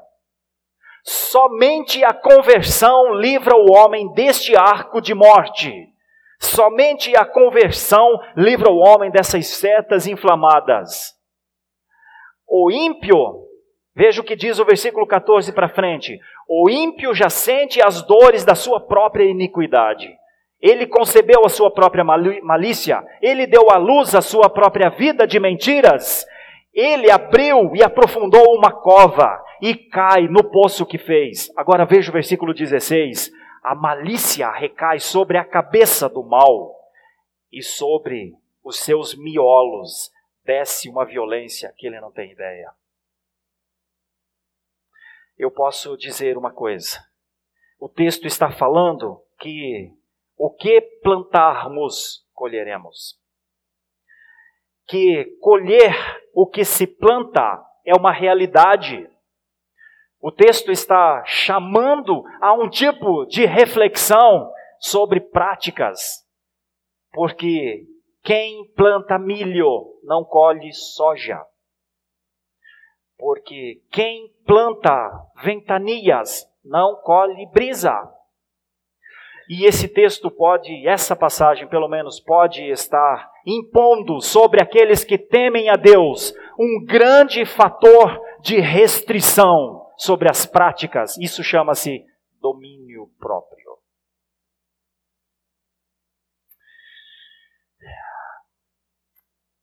somente 1.03 2.03
a 2.03 2.11
conversão 2.11 3.13
livra 3.13 3.55
o 3.55 3.71
homem 3.71 4.11
deste 4.13 4.55
arco 4.55 4.99
de 4.99 5.13
morte. 5.13 5.92
Somente 6.43 7.15
a 7.15 7.23
conversão 7.23 8.19
livra 8.35 8.69
o 8.69 8.77
homem 8.77 9.09
dessas 9.09 9.47
setas 9.47 10.05
inflamadas. 10.05 11.13
O 12.45 12.69
ímpio, 12.69 13.17
veja 13.95 14.19
o 14.19 14.23
que 14.25 14.35
diz 14.35 14.59
o 14.59 14.65
versículo 14.65 15.07
14 15.07 15.53
para 15.53 15.69
frente: 15.69 16.19
o 16.49 16.69
ímpio 16.69 17.15
já 17.15 17.29
sente 17.29 17.81
as 17.81 18.01
dores 18.01 18.43
da 18.43 18.55
sua 18.55 18.81
própria 18.81 19.23
iniquidade. 19.23 20.13
Ele 20.61 20.85
concebeu 20.85 21.45
a 21.45 21.49
sua 21.49 21.71
própria 21.71 22.03
malícia, 22.03 23.01
ele 23.21 23.47
deu 23.47 23.71
à 23.71 23.77
luz 23.77 24.13
a 24.13 24.21
sua 24.21 24.49
própria 24.49 24.89
vida 24.89 25.25
de 25.25 25.39
mentiras. 25.39 26.25
Ele 26.73 27.09
abriu 27.09 27.73
e 27.73 27.81
aprofundou 27.81 28.53
uma 28.53 28.71
cova 28.71 29.41
e 29.61 29.75
cai 29.75 30.27
no 30.27 30.43
poço 30.43 30.85
que 30.85 30.97
fez. 30.97 31.49
Agora 31.55 31.85
veja 31.85 32.09
o 32.09 32.13
versículo 32.13 32.53
16 32.53 33.31
a 33.63 33.73
malícia 33.73 34.51
recai 34.51 34.99
sobre 34.99 35.37
a 35.37 35.45
cabeça 35.45 36.09
do 36.09 36.21
mal 36.21 36.75
e 37.51 37.63
sobre 37.63 38.35
os 38.63 38.79
seus 38.79 39.15
miolos 39.15 40.11
desce 40.43 40.89
uma 40.89 41.05
violência 41.05 41.73
que 41.77 41.87
ele 41.87 41.99
não 42.01 42.11
tem 42.11 42.31
ideia. 42.31 42.73
Eu 45.37 45.49
posso 45.49 45.97
dizer 45.97 46.37
uma 46.37 46.51
coisa. 46.51 46.99
O 47.79 47.87
texto 47.89 48.27
está 48.27 48.51
falando 48.51 49.21
que 49.39 49.91
o 50.37 50.49
que 50.49 50.81
plantarmos, 51.01 52.25
colheremos. 52.33 53.19
Que 54.85 55.25
colher 55.39 55.93
o 56.33 56.45
que 56.45 56.65
se 56.65 56.85
planta 56.85 57.63
é 57.85 57.95
uma 57.95 58.11
realidade. 58.11 59.09
O 60.25 60.31
texto 60.31 60.71
está 60.71 61.21
chamando 61.25 62.23
a 62.39 62.53
um 62.53 62.69
tipo 62.69 63.25
de 63.25 63.45
reflexão 63.45 64.49
sobre 64.79 65.19
práticas, 65.19 66.25
porque 67.11 67.83
quem 68.23 68.71
planta 68.73 69.19
milho 69.19 69.99
não 70.01 70.23
colhe 70.23 70.71
soja, 70.71 71.43
porque 73.17 73.81
quem 73.91 74.33
planta 74.45 75.11
ventanias 75.43 76.49
não 76.63 76.95
colhe 77.01 77.45
brisa. 77.51 77.93
E 79.49 79.65
esse 79.65 79.89
texto 79.89 80.31
pode, 80.31 80.87
essa 80.87 81.17
passagem 81.17 81.67
pelo 81.67 81.89
menos, 81.89 82.21
pode 82.21 82.63
estar 82.71 83.29
impondo 83.45 84.21
sobre 84.21 84.63
aqueles 84.63 85.03
que 85.03 85.17
temem 85.17 85.67
a 85.67 85.75
Deus 85.75 86.33
um 86.57 86.85
grande 86.85 87.43
fator 87.45 88.17
de 88.39 88.61
restrição 88.61 89.82
sobre 89.97 90.29
as 90.29 90.45
práticas. 90.45 91.17
Isso 91.17 91.43
chama-se 91.43 92.05
domínio 92.39 93.07
próprio. 93.19 93.63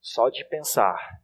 Só 0.00 0.28
de 0.28 0.44
pensar 0.44 1.22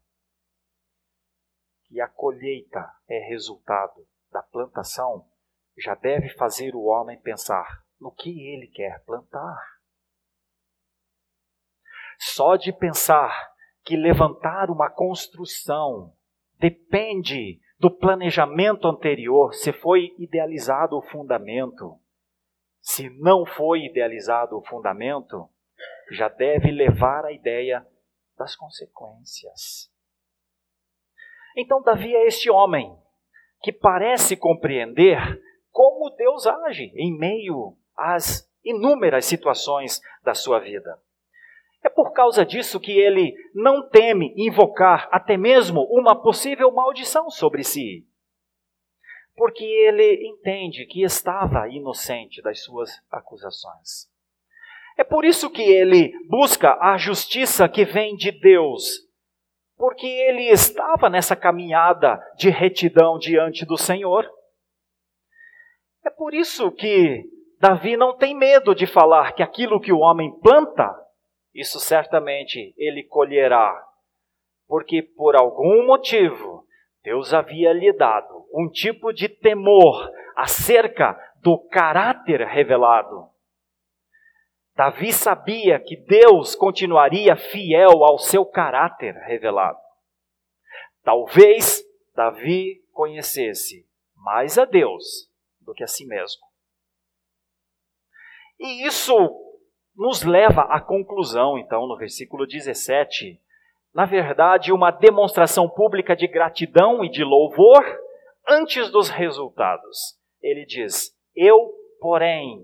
que 1.84 2.00
a 2.00 2.08
colheita 2.08 2.88
é 3.08 3.18
resultado 3.28 4.06
da 4.30 4.42
plantação 4.42 5.28
já 5.76 5.94
deve 5.94 6.28
fazer 6.30 6.74
o 6.74 6.84
homem 6.84 7.20
pensar 7.20 7.84
no 8.00 8.12
que 8.12 8.48
ele 8.48 8.68
quer 8.68 9.04
plantar. 9.04 9.58
Só 12.18 12.56
de 12.56 12.72
pensar 12.72 13.52
que 13.84 13.96
levantar 13.96 14.70
uma 14.70 14.90
construção 14.90 16.16
depende 16.58 17.60
do 17.78 17.90
planejamento 17.90 18.88
anterior, 18.88 19.52
se 19.54 19.72
foi 19.72 20.14
idealizado 20.18 20.96
o 20.96 21.02
fundamento. 21.02 21.98
Se 22.80 23.10
não 23.18 23.44
foi 23.44 23.84
idealizado 23.84 24.56
o 24.56 24.64
fundamento, 24.64 25.48
já 26.10 26.28
deve 26.28 26.70
levar 26.70 27.24
a 27.24 27.32
ideia 27.32 27.86
das 28.36 28.54
consequências. 28.54 29.90
Então, 31.56 31.82
Davi 31.82 32.14
é 32.14 32.26
este 32.26 32.50
homem 32.50 32.96
que 33.62 33.72
parece 33.72 34.36
compreender 34.36 35.18
como 35.70 36.10
Deus 36.10 36.46
age 36.46 36.92
em 36.94 37.16
meio 37.18 37.76
às 37.96 38.48
inúmeras 38.64 39.24
situações 39.24 40.00
da 40.22 40.34
sua 40.34 40.58
vida. 40.58 41.00
É 41.86 41.88
por 41.88 42.12
causa 42.12 42.44
disso 42.44 42.80
que 42.80 42.90
ele 42.90 43.32
não 43.54 43.88
teme 43.88 44.34
invocar 44.36 45.08
até 45.12 45.36
mesmo 45.36 45.86
uma 45.88 46.20
possível 46.20 46.72
maldição 46.72 47.30
sobre 47.30 47.62
si. 47.62 48.04
Porque 49.36 49.62
ele 49.64 50.26
entende 50.26 50.84
que 50.86 51.04
estava 51.04 51.68
inocente 51.68 52.42
das 52.42 52.64
suas 52.64 52.90
acusações. 53.08 54.10
É 54.98 55.04
por 55.04 55.24
isso 55.24 55.48
que 55.48 55.62
ele 55.62 56.10
busca 56.28 56.76
a 56.80 56.96
justiça 56.96 57.68
que 57.68 57.84
vem 57.84 58.16
de 58.16 58.32
Deus, 58.32 59.06
porque 59.76 60.08
ele 60.08 60.48
estava 60.48 61.08
nessa 61.08 61.36
caminhada 61.36 62.18
de 62.36 62.50
retidão 62.50 63.16
diante 63.16 63.64
do 63.64 63.76
Senhor. 63.76 64.28
É 66.04 66.10
por 66.10 66.34
isso 66.34 66.72
que 66.72 67.22
Davi 67.60 67.96
não 67.96 68.16
tem 68.16 68.34
medo 68.34 68.74
de 68.74 68.88
falar 68.88 69.36
que 69.36 69.42
aquilo 69.42 69.80
que 69.80 69.92
o 69.92 70.00
homem 70.00 70.36
planta, 70.40 71.05
isso 71.56 71.80
certamente 71.80 72.74
ele 72.76 73.02
colherá, 73.02 73.82
porque 74.68 75.02
por 75.02 75.34
algum 75.34 75.86
motivo 75.86 76.66
Deus 77.02 77.32
havia 77.32 77.72
lhe 77.72 77.92
dado 77.92 78.46
um 78.52 78.68
tipo 78.68 79.12
de 79.12 79.28
temor 79.28 80.10
acerca 80.34 81.18
do 81.40 81.58
caráter 81.68 82.46
revelado. 82.46 83.30
Davi 84.74 85.12
sabia 85.12 85.80
que 85.80 85.96
Deus 85.96 86.54
continuaria 86.54 87.34
fiel 87.34 88.04
ao 88.04 88.18
seu 88.18 88.44
caráter 88.44 89.14
revelado. 89.14 89.78
Talvez 91.02 91.82
Davi 92.14 92.84
conhecesse 92.92 93.88
mais 94.14 94.58
a 94.58 94.64
Deus 94.66 95.30
do 95.60 95.72
que 95.72 95.84
a 95.84 95.86
si 95.86 96.04
mesmo. 96.04 96.42
E 98.58 98.86
isso 98.86 99.14
nos 99.96 100.22
leva 100.22 100.62
à 100.62 100.80
conclusão, 100.80 101.58
então, 101.58 101.86
no 101.86 101.96
versículo 101.96 102.46
17. 102.46 103.40
Na 103.94 104.04
verdade, 104.04 104.72
uma 104.72 104.90
demonstração 104.90 105.68
pública 105.68 106.14
de 106.14 106.28
gratidão 106.28 107.02
e 107.02 107.08
de 107.08 107.24
louvor 107.24 107.82
antes 108.46 108.90
dos 108.90 109.08
resultados. 109.08 110.18
Ele 110.42 110.66
diz: 110.66 111.16
Eu, 111.34 111.72
porém, 111.98 112.62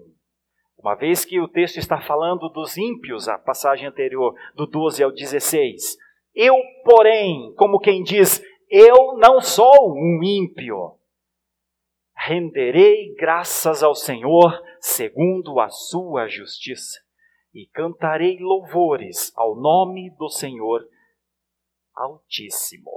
uma 0.79 0.95
vez 0.95 1.25
que 1.25 1.41
o 1.41 1.49
texto 1.49 1.79
está 1.79 2.01
falando 2.03 2.51
dos 2.51 2.77
ímpios, 2.77 3.29
a 3.29 3.39
passagem 3.39 3.87
anterior, 3.87 4.35
do 4.55 4.67
12 4.67 5.03
ao 5.03 5.11
16, 5.11 5.97
Eu, 6.35 6.55
porém, 6.85 7.55
como 7.57 7.81
quem 7.81 8.03
diz, 8.03 8.43
eu 8.69 9.17
não 9.17 9.41
sou 9.41 9.95
um 9.95 10.21
ímpio. 10.23 10.99
Renderei 12.15 13.15
graças 13.15 13.83
ao 13.83 13.95
Senhor 13.95 14.63
segundo 14.79 15.59
a 15.59 15.71
sua 15.71 16.29
justiça 16.29 17.02
e 17.55 17.67
cantarei 17.67 18.39
louvores 18.39 19.33
ao 19.37 19.55
nome 19.55 20.11
do 20.17 20.29
Senhor 20.29 20.87
Altíssimo. 21.95 22.91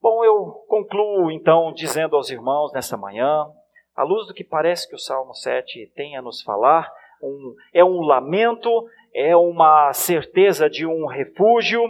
Bom, 0.00 0.24
eu 0.24 0.64
concluo 0.68 1.30
então 1.30 1.72
dizendo 1.72 2.16
aos 2.16 2.30
irmãos 2.30 2.72
nessa 2.72 2.96
manhã, 2.96 3.46
à 3.94 4.02
luz 4.02 4.26
do 4.26 4.34
que 4.34 4.44
parece 4.44 4.88
que 4.88 4.94
o 4.94 4.98
Salmo 4.98 5.34
7 5.34 5.92
tem 5.94 6.16
a 6.16 6.22
nos 6.22 6.42
falar, 6.42 6.90
um, 7.22 7.54
é 7.72 7.84
um 7.84 8.00
lamento, 8.00 8.68
é 9.14 9.36
uma 9.36 9.92
certeza 9.92 10.68
de 10.68 10.86
um 10.86 11.06
refúgio. 11.06 11.82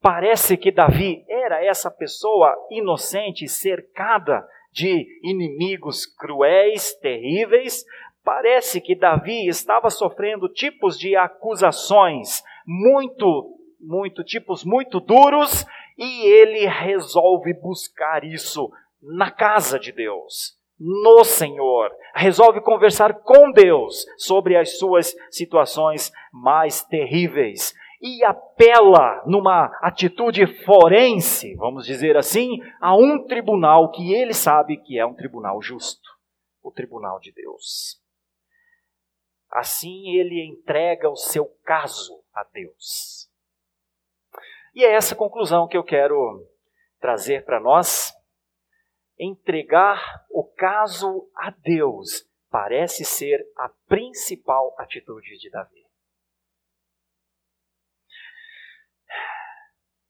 Parece 0.00 0.56
que 0.56 0.70
Davi 0.70 1.24
era 1.28 1.62
essa 1.64 1.90
pessoa 1.90 2.54
inocente, 2.70 3.48
cercada 3.48 4.46
de 4.72 5.06
inimigos 5.22 6.06
cruéis, 6.06 6.94
terríveis, 6.94 7.84
Parece 8.28 8.78
que 8.82 8.94
Davi 8.94 9.48
estava 9.48 9.88
sofrendo 9.88 10.50
tipos 10.50 10.98
de 10.98 11.16
acusações 11.16 12.44
muito, 12.66 13.56
muito, 13.80 14.22
tipos 14.22 14.66
muito 14.66 15.00
duros, 15.00 15.64
e 15.96 16.26
ele 16.26 16.66
resolve 16.66 17.54
buscar 17.54 18.22
isso 18.24 18.70
na 19.00 19.30
casa 19.30 19.78
de 19.78 19.92
Deus, 19.92 20.58
no 20.78 21.24
Senhor. 21.24 21.90
Resolve 22.14 22.60
conversar 22.60 23.14
com 23.14 23.50
Deus 23.50 24.04
sobre 24.18 24.58
as 24.58 24.76
suas 24.78 25.14
situações 25.30 26.12
mais 26.30 26.82
terríveis 26.82 27.72
e 27.98 28.22
apela 28.24 29.22
numa 29.24 29.70
atitude 29.80 30.46
forense, 30.66 31.54
vamos 31.54 31.86
dizer 31.86 32.14
assim, 32.14 32.58
a 32.78 32.94
um 32.94 33.24
tribunal 33.24 33.90
que 33.90 34.12
ele 34.12 34.34
sabe 34.34 34.76
que 34.76 34.98
é 34.98 35.06
um 35.06 35.14
tribunal 35.14 35.62
justo, 35.62 36.10
o 36.62 36.70
tribunal 36.70 37.18
de 37.20 37.32
Deus. 37.32 38.06
Assim 39.50 40.16
ele 40.16 40.46
entrega 40.46 41.08
o 41.08 41.16
seu 41.16 41.46
caso 41.64 42.22
a 42.34 42.44
Deus. 42.44 43.30
E 44.74 44.84
é 44.84 44.92
essa 44.92 45.16
conclusão 45.16 45.66
que 45.66 45.76
eu 45.76 45.82
quero 45.82 46.46
trazer 47.00 47.44
para 47.44 47.58
nós. 47.58 48.14
Entregar 49.18 50.24
o 50.30 50.44
caso 50.44 51.28
a 51.34 51.50
Deus 51.50 52.28
parece 52.50 53.04
ser 53.04 53.44
a 53.56 53.68
principal 53.88 54.74
atitude 54.78 55.36
de 55.38 55.50
Davi. 55.50 55.84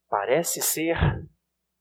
Parece 0.08 0.60
ser 0.60 0.96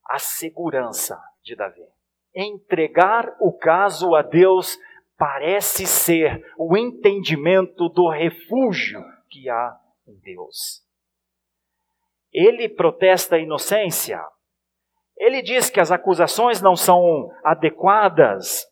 a 0.05 0.19
segurança 0.19 1.21
de 1.41 1.55
Davi. 1.55 1.85
Entregar 2.33 3.35
o 3.39 3.51
caso 3.51 4.15
a 4.15 4.21
Deus 4.21 4.77
parece 5.17 5.85
ser 5.85 6.43
o 6.57 6.77
entendimento 6.77 7.89
do 7.89 8.09
refúgio 8.09 9.03
que 9.29 9.49
há 9.49 9.75
em 10.07 10.15
Deus. 10.19 10.83
Ele 12.31 12.69
protesta 12.69 13.35
a 13.35 13.39
inocência. 13.39 14.21
Ele 15.17 15.41
diz 15.41 15.69
que 15.69 15.79
as 15.79 15.91
acusações 15.91 16.61
não 16.61 16.75
são 16.75 17.31
adequadas. 17.43 18.65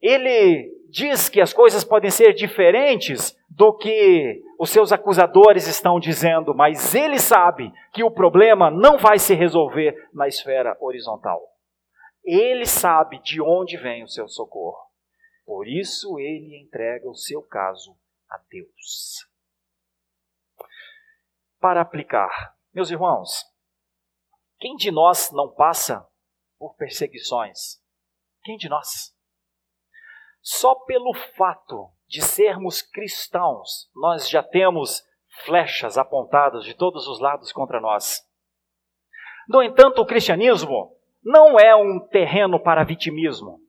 Ele 0.00 0.70
diz 0.88 1.28
que 1.28 1.40
as 1.40 1.52
coisas 1.52 1.84
podem 1.84 2.10
ser 2.10 2.32
diferentes 2.32 3.36
do 3.48 3.76
que 3.76 4.40
os 4.58 4.70
seus 4.70 4.92
acusadores 4.92 5.66
estão 5.66 6.00
dizendo, 6.00 6.54
mas 6.54 6.94
ele 6.94 7.18
sabe 7.18 7.70
que 7.92 8.02
o 8.02 8.10
problema 8.10 8.70
não 8.70 8.96
vai 8.96 9.18
se 9.18 9.34
resolver 9.34 9.94
na 10.14 10.26
esfera 10.26 10.76
horizontal. 10.80 11.40
Ele 12.24 12.64
sabe 12.64 13.20
de 13.22 13.42
onde 13.42 13.76
vem 13.76 14.02
o 14.02 14.08
seu 14.08 14.28
socorro. 14.28 14.91
Por 15.44 15.66
isso 15.66 16.18
ele 16.18 16.60
entrega 16.60 17.08
o 17.08 17.14
seu 17.14 17.42
caso 17.42 17.96
a 18.28 18.38
Deus. 18.48 19.28
Para 21.60 21.80
aplicar, 21.80 22.56
meus 22.72 22.90
irmãos, 22.90 23.44
quem 24.58 24.76
de 24.76 24.90
nós 24.90 25.30
não 25.32 25.52
passa 25.52 26.06
por 26.58 26.74
perseguições? 26.76 27.80
Quem 28.42 28.56
de 28.56 28.68
nós? 28.68 29.14
Só 30.40 30.74
pelo 30.74 31.14
fato 31.36 31.90
de 32.06 32.20
sermos 32.20 32.82
cristãos, 32.82 33.88
nós 33.94 34.28
já 34.28 34.42
temos 34.42 35.02
flechas 35.44 35.96
apontadas 35.96 36.64
de 36.64 36.74
todos 36.74 37.06
os 37.06 37.20
lados 37.20 37.52
contra 37.52 37.80
nós. 37.80 38.26
No 39.48 39.62
entanto, 39.62 40.02
o 40.02 40.06
cristianismo 40.06 40.96
não 41.24 41.58
é 41.58 41.74
um 41.74 42.00
terreno 42.08 42.60
para 42.60 42.84
vitimismo. 42.84 43.61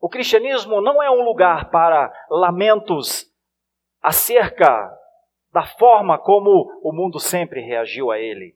O 0.00 0.08
cristianismo 0.08 0.80
não 0.80 1.02
é 1.02 1.10
um 1.10 1.22
lugar 1.22 1.70
para 1.70 2.10
lamentos 2.30 3.26
acerca 4.02 4.90
da 5.52 5.62
forma 5.62 6.18
como 6.18 6.70
o 6.82 6.92
mundo 6.92 7.20
sempre 7.20 7.60
reagiu 7.60 8.10
a 8.10 8.18
ele. 8.18 8.54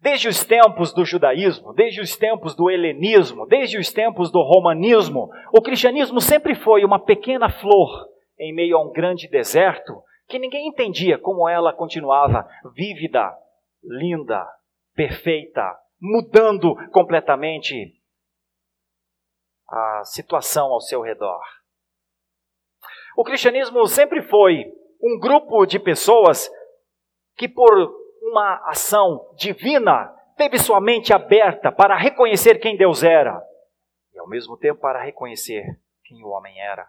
Desde 0.00 0.28
os 0.28 0.42
tempos 0.42 0.94
do 0.94 1.04
judaísmo, 1.04 1.74
desde 1.74 2.00
os 2.00 2.16
tempos 2.16 2.56
do 2.56 2.70
helenismo, 2.70 3.46
desde 3.46 3.76
os 3.76 3.92
tempos 3.92 4.30
do 4.30 4.40
romanismo, 4.40 5.28
o 5.52 5.60
cristianismo 5.60 6.20
sempre 6.20 6.54
foi 6.54 6.82
uma 6.82 6.98
pequena 6.98 7.50
flor 7.50 8.08
em 8.38 8.54
meio 8.54 8.78
a 8.78 8.82
um 8.82 8.90
grande 8.90 9.28
deserto 9.28 10.02
que 10.26 10.38
ninguém 10.38 10.68
entendia 10.68 11.18
como 11.18 11.46
ela 11.46 11.74
continuava 11.74 12.48
vívida, 12.74 13.30
linda, 13.84 14.46
perfeita, 14.94 15.76
mudando 16.00 16.74
completamente 16.90 17.99
a 19.70 20.02
situação 20.04 20.72
ao 20.72 20.80
seu 20.80 21.00
redor. 21.00 21.40
O 23.16 23.24
cristianismo 23.24 23.86
sempre 23.86 24.22
foi 24.22 24.72
um 25.02 25.18
grupo 25.18 25.64
de 25.64 25.78
pessoas 25.78 26.50
que, 27.36 27.48
por 27.48 27.72
uma 28.22 28.62
ação 28.66 29.32
divina, 29.36 30.14
teve 30.36 30.58
sua 30.58 30.80
mente 30.80 31.12
aberta 31.12 31.70
para 31.70 31.96
reconhecer 31.96 32.58
quem 32.58 32.76
Deus 32.76 33.02
era 33.02 33.42
e, 34.14 34.18
ao 34.18 34.28
mesmo 34.28 34.56
tempo, 34.56 34.80
para 34.80 35.02
reconhecer 35.02 35.64
quem 36.04 36.24
o 36.24 36.28
homem 36.28 36.60
era. 36.60 36.88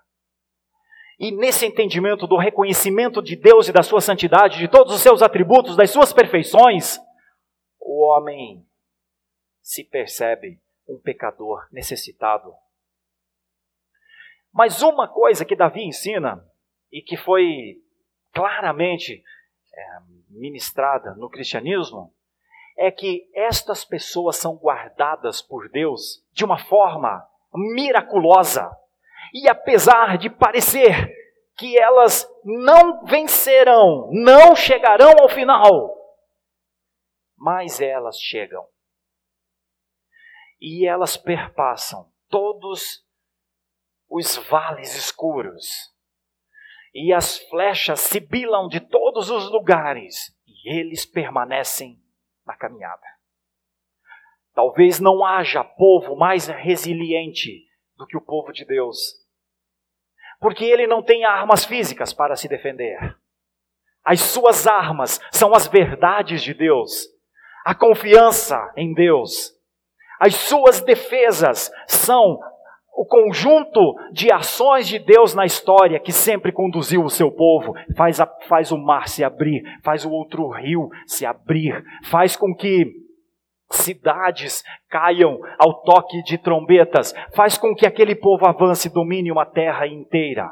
E 1.19 1.31
nesse 1.31 1.65
entendimento 1.65 2.25
do 2.25 2.35
reconhecimento 2.35 3.21
de 3.21 3.35
Deus 3.35 3.67
e 3.67 3.71
da 3.71 3.83
sua 3.83 4.01
santidade, 4.01 4.57
de 4.57 4.67
todos 4.67 4.93
os 4.93 5.01
seus 5.01 5.21
atributos, 5.21 5.75
das 5.75 5.91
suas 5.91 6.11
perfeições, 6.11 6.99
o 7.79 8.03
homem 8.05 8.65
se 9.61 9.83
percebe 9.83 10.59
um 10.87 10.99
pecador 10.99 11.67
necessitado 11.71 12.51
mas 14.53 14.81
uma 14.81 15.07
coisa 15.07 15.45
que 15.45 15.55
Davi 15.55 15.83
ensina, 15.83 16.45
e 16.91 17.01
que 17.01 17.15
foi 17.15 17.81
claramente 18.33 19.23
é, 19.73 19.83
ministrada 20.29 21.15
no 21.15 21.29
cristianismo, 21.29 22.13
é 22.77 22.91
que 22.91 23.29
estas 23.33 23.85
pessoas 23.85 24.37
são 24.37 24.55
guardadas 24.55 25.41
por 25.41 25.69
Deus 25.69 26.25
de 26.33 26.43
uma 26.43 26.57
forma 26.57 27.25
miraculosa. 27.53 28.69
E 29.33 29.47
apesar 29.47 30.17
de 30.17 30.29
parecer 30.29 31.13
que 31.57 31.77
elas 31.77 32.27
não 32.43 33.05
vencerão, 33.05 34.09
não 34.11 34.55
chegarão 34.55 35.13
ao 35.19 35.29
final, 35.29 35.95
mas 37.37 37.79
elas 37.79 38.17
chegam. 38.17 38.65
E 40.59 40.87
elas 40.87 41.17
perpassam 41.17 42.11
todos 42.29 43.05
os 44.11 44.35
vales 44.49 44.93
escuros, 44.93 45.89
e 46.93 47.13
as 47.13 47.37
flechas 47.47 48.01
sibilam 48.01 48.67
de 48.67 48.81
todos 48.81 49.29
os 49.29 49.49
lugares, 49.49 50.35
e 50.45 50.77
eles 50.77 51.05
permanecem 51.05 51.97
na 52.45 52.53
caminhada. 52.57 53.07
Talvez 54.53 54.99
não 54.99 55.23
haja 55.23 55.63
povo 55.63 56.17
mais 56.17 56.47
resiliente 56.47 57.65
do 57.95 58.05
que 58.05 58.17
o 58.17 58.21
povo 58.21 58.51
de 58.51 58.65
Deus, 58.65 59.15
porque 60.41 60.65
ele 60.65 60.85
não 60.87 61.01
tem 61.01 61.23
armas 61.23 61.63
físicas 61.63 62.11
para 62.11 62.35
se 62.35 62.49
defender. 62.49 63.17
As 64.03 64.19
suas 64.19 64.67
armas 64.67 65.21
são 65.31 65.53
as 65.55 65.67
verdades 65.67 66.43
de 66.43 66.53
Deus, 66.53 67.07
a 67.63 67.73
confiança 67.73 68.73
em 68.75 68.93
Deus. 68.93 69.55
As 70.19 70.35
suas 70.35 70.81
defesas 70.81 71.71
são 71.87 72.41
o 72.93 73.05
conjunto 73.05 73.95
de 74.11 74.31
ações 74.31 74.87
de 74.87 74.99
Deus 74.99 75.33
na 75.33 75.45
história 75.45 75.99
que 75.99 76.11
sempre 76.11 76.51
conduziu 76.51 77.03
o 77.03 77.09
seu 77.09 77.31
povo, 77.31 77.73
faz, 77.95 78.19
a, 78.19 78.27
faz 78.47 78.71
o 78.71 78.77
mar 78.77 79.07
se 79.07 79.23
abrir, 79.23 79.63
faz 79.83 80.05
o 80.05 80.11
outro 80.11 80.49
rio 80.49 80.89
se 81.05 81.25
abrir, 81.25 81.83
faz 82.03 82.35
com 82.35 82.53
que 82.53 83.01
cidades 83.71 84.63
caiam 84.89 85.39
ao 85.57 85.81
toque 85.81 86.21
de 86.23 86.37
trombetas, 86.37 87.13
faz 87.33 87.57
com 87.57 87.73
que 87.73 87.85
aquele 87.85 88.15
povo 88.15 88.45
avance 88.45 88.87
e 88.87 88.93
domine 88.93 89.31
uma 89.31 89.45
terra 89.45 89.87
inteira. 89.87 90.49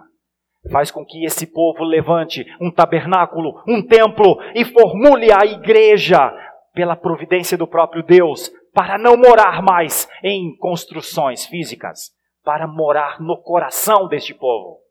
Faz 0.72 0.92
com 0.92 1.06
que 1.06 1.24
esse 1.26 1.48
povo 1.48 1.84
levante 1.84 2.46
um 2.60 2.70
tabernáculo, 2.70 3.62
um 3.68 3.82
templo 3.82 4.38
e 4.54 4.66
formule 4.66 5.32
a 5.32 5.46
igreja 5.46 6.34
pela 6.74 6.96
providência 6.96 7.58
do 7.58 7.68
próprio 7.68 8.04
Deus, 8.04 8.52
para 8.74 8.98
não 8.98 9.16
morar 9.16 9.62
mais 9.62 10.08
em 10.24 10.56
construções 10.58 11.46
físicas, 11.46 12.12
para 12.50 12.66
morar 12.66 13.22
no 13.22 13.40
coração 13.40 14.08
deste 14.08 14.34
povo. 14.34 14.82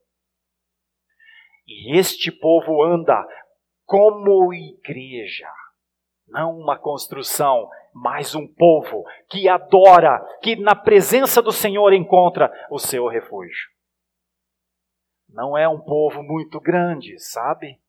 E 1.66 1.98
este 1.98 2.30
povo 2.30 2.84
anda 2.84 3.26
como 3.84 4.54
igreja, 4.54 5.50
não 6.28 6.56
uma 6.56 6.78
construção, 6.78 7.68
mas 7.92 8.36
um 8.36 8.46
povo 8.46 9.02
que 9.28 9.48
adora, 9.48 10.24
que 10.40 10.54
na 10.54 10.76
presença 10.76 11.42
do 11.42 11.50
Senhor 11.50 11.92
encontra 11.92 12.48
o 12.70 12.78
seu 12.78 13.08
refúgio. 13.08 13.68
Não 15.28 15.58
é 15.58 15.68
um 15.68 15.80
povo 15.80 16.22
muito 16.22 16.60
grande, 16.60 17.18
sabe? 17.18 17.80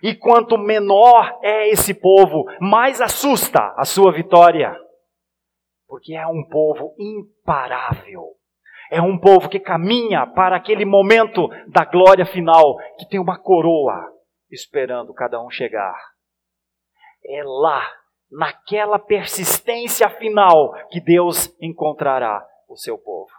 E 0.00 0.14
quanto 0.14 0.56
menor 0.56 1.40
é 1.42 1.68
esse 1.70 1.92
povo, 1.92 2.44
mais 2.60 3.00
assusta 3.00 3.74
a 3.76 3.84
sua 3.84 4.12
vitória. 4.12 4.80
Porque 5.88 6.14
é 6.14 6.24
um 6.24 6.44
povo 6.48 6.94
imparável. 7.00 8.36
É 8.90 9.00
um 9.00 9.16
povo 9.16 9.48
que 9.48 9.60
caminha 9.60 10.26
para 10.26 10.56
aquele 10.56 10.84
momento 10.84 11.48
da 11.68 11.84
glória 11.84 12.26
final, 12.26 12.76
que 12.98 13.08
tem 13.08 13.20
uma 13.20 13.38
coroa 13.38 14.12
esperando 14.50 15.14
cada 15.14 15.40
um 15.40 15.48
chegar. 15.48 15.96
É 17.24 17.42
lá, 17.44 17.88
naquela 18.28 18.98
persistência 18.98 20.10
final, 20.10 20.72
que 20.88 21.00
Deus 21.00 21.56
encontrará 21.60 22.44
o 22.68 22.76
seu 22.76 22.98
povo. 22.98 23.30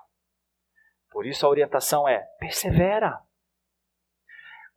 Por 1.11 1.25
isso 1.25 1.45
a 1.45 1.49
orientação 1.49 2.07
é: 2.07 2.19
persevera. 2.39 3.19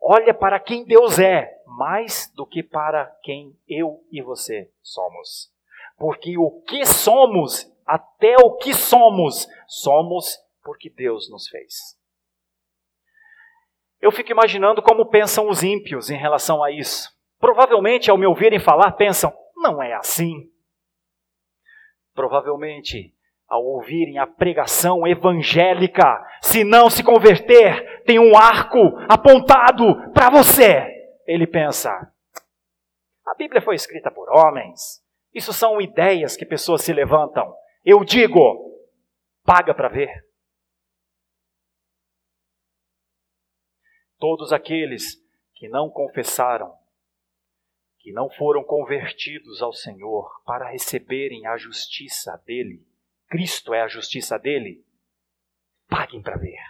Olha 0.02 0.34
para 0.34 0.58
quem 0.58 0.84
Deus 0.84 1.18
é, 1.20 1.50
mais 1.66 2.30
do 2.34 2.44
que 2.44 2.62
para 2.62 3.06
quem 3.22 3.56
eu 3.68 4.04
e 4.10 4.20
você 4.20 4.70
somos. 4.82 5.50
Porque 5.96 6.36
o 6.36 6.62
que 6.62 6.84
somos, 6.84 7.72
até 7.86 8.34
o 8.36 8.56
que 8.56 8.74
somos, 8.74 9.48
somos 9.66 10.43
porque 10.64 10.90
Deus 10.90 11.30
nos 11.30 11.48
fez. 11.48 11.98
Eu 14.00 14.10
fico 14.10 14.32
imaginando 14.32 14.82
como 14.82 15.08
pensam 15.08 15.48
os 15.48 15.62
ímpios 15.62 16.10
em 16.10 16.16
relação 16.16 16.62
a 16.62 16.70
isso. 16.70 17.12
Provavelmente, 17.38 18.10
ao 18.10 18.18
me 18.18 18.26
ouvirem 18.26 18.58
falar, 18.58 18.92
pensam: 18.92 19.32
não 19.56 19.82
é 19.82 19.94
assim. 19.94 20.50
Provavelmente, 22.14 23.14
ao 23.48 23.64
ouvirem 23.64 24.18
a 24.18 24.26
pregação 24.26 25.06
evangélica, 25.06 26.22
se 26.42 26.64
não 26.64 26.88
se 26.88 27.02
converter, 27.02 28.02
tem 28.04 28.18
um 28.18 28.36
arco 28.36 28.78
apontado 29.08 30.12
para 30.12 30.30
você. 30.30 30.86
Ele 31.26 31.46
pensa: 31.46 31.90
a 33.26 33.34
Bíblia 33.34 33.62
foi 33.62 33.74
escrita 33.74 34.10
por 34.10 34.28
homens. 34.30 35.02
Isso 35.32 35.52
são 35.52 35.80
ideias 35.80 36.36
que 36.36 36.46
pessoas 36.46 36.82
se 36.82 36.92
levantam. 36.92 37.54
Eu 37.84 38.04
digo: 38.04 38.80
paga 39.44 39.74
para 39.74 39.88
ver. 39.88 40.23
Todos 44.18 44.52
aqueles 44.52 45.22
que 45.54 45.68
não 45.68 45.90
confessaram, 45.90 46.76
que 47.98 48.12
não 48.12 48.28
foram 48.30 48.62
convertidos 48.62 49.62
ao 49.62 49.72
Senhor 49.72 50.42
para 50.44 50.70
receberem 50.70 51.46
a 51.46 51.56
justiça 51.56 52.36
dele, 52.44 52.86
Cristo 53.28 53.72
é 53.72 53.82
a 53.82 53.88
justiça 53.88 54.38
dele, 54.38 54.84
paguem 55.88 56.22
para 56.22 56.36
ver. 56.36 56.60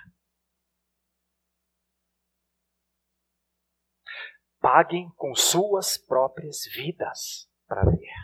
Paguem 4.61 5.11
com 5.17 5.35
suas 5.35 5.99
próprias 5.99 6.65
vidas 6.75 7.51
para 7.67 7.85
ver. 7.85 8.15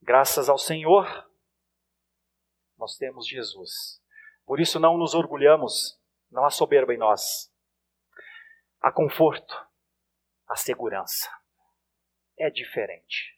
Graças 0.00 0.48
ao 0.48 0.58
Senhor, 0.58 1.06
nós 2.78 2.96
temos 2.96 3.26
Jesus. 3.26 4.00
Por 4.44 4.60
isso 4.60 4.78
não 4.78 4.98
nos 4.98 5.14
orgulhamos, 5.14 5.98
não 6.34 6.44
há 6.44 6.50
soberba 6.50 6.92
em 6.92 6.98
nós. 6.98 7.48
Há 8.80 8.90
conforto, 8.90 9.54
há 10.48 10.56
segurança. 10.56 11.30
É 12.36 12.50
diferente. 12.50 13.33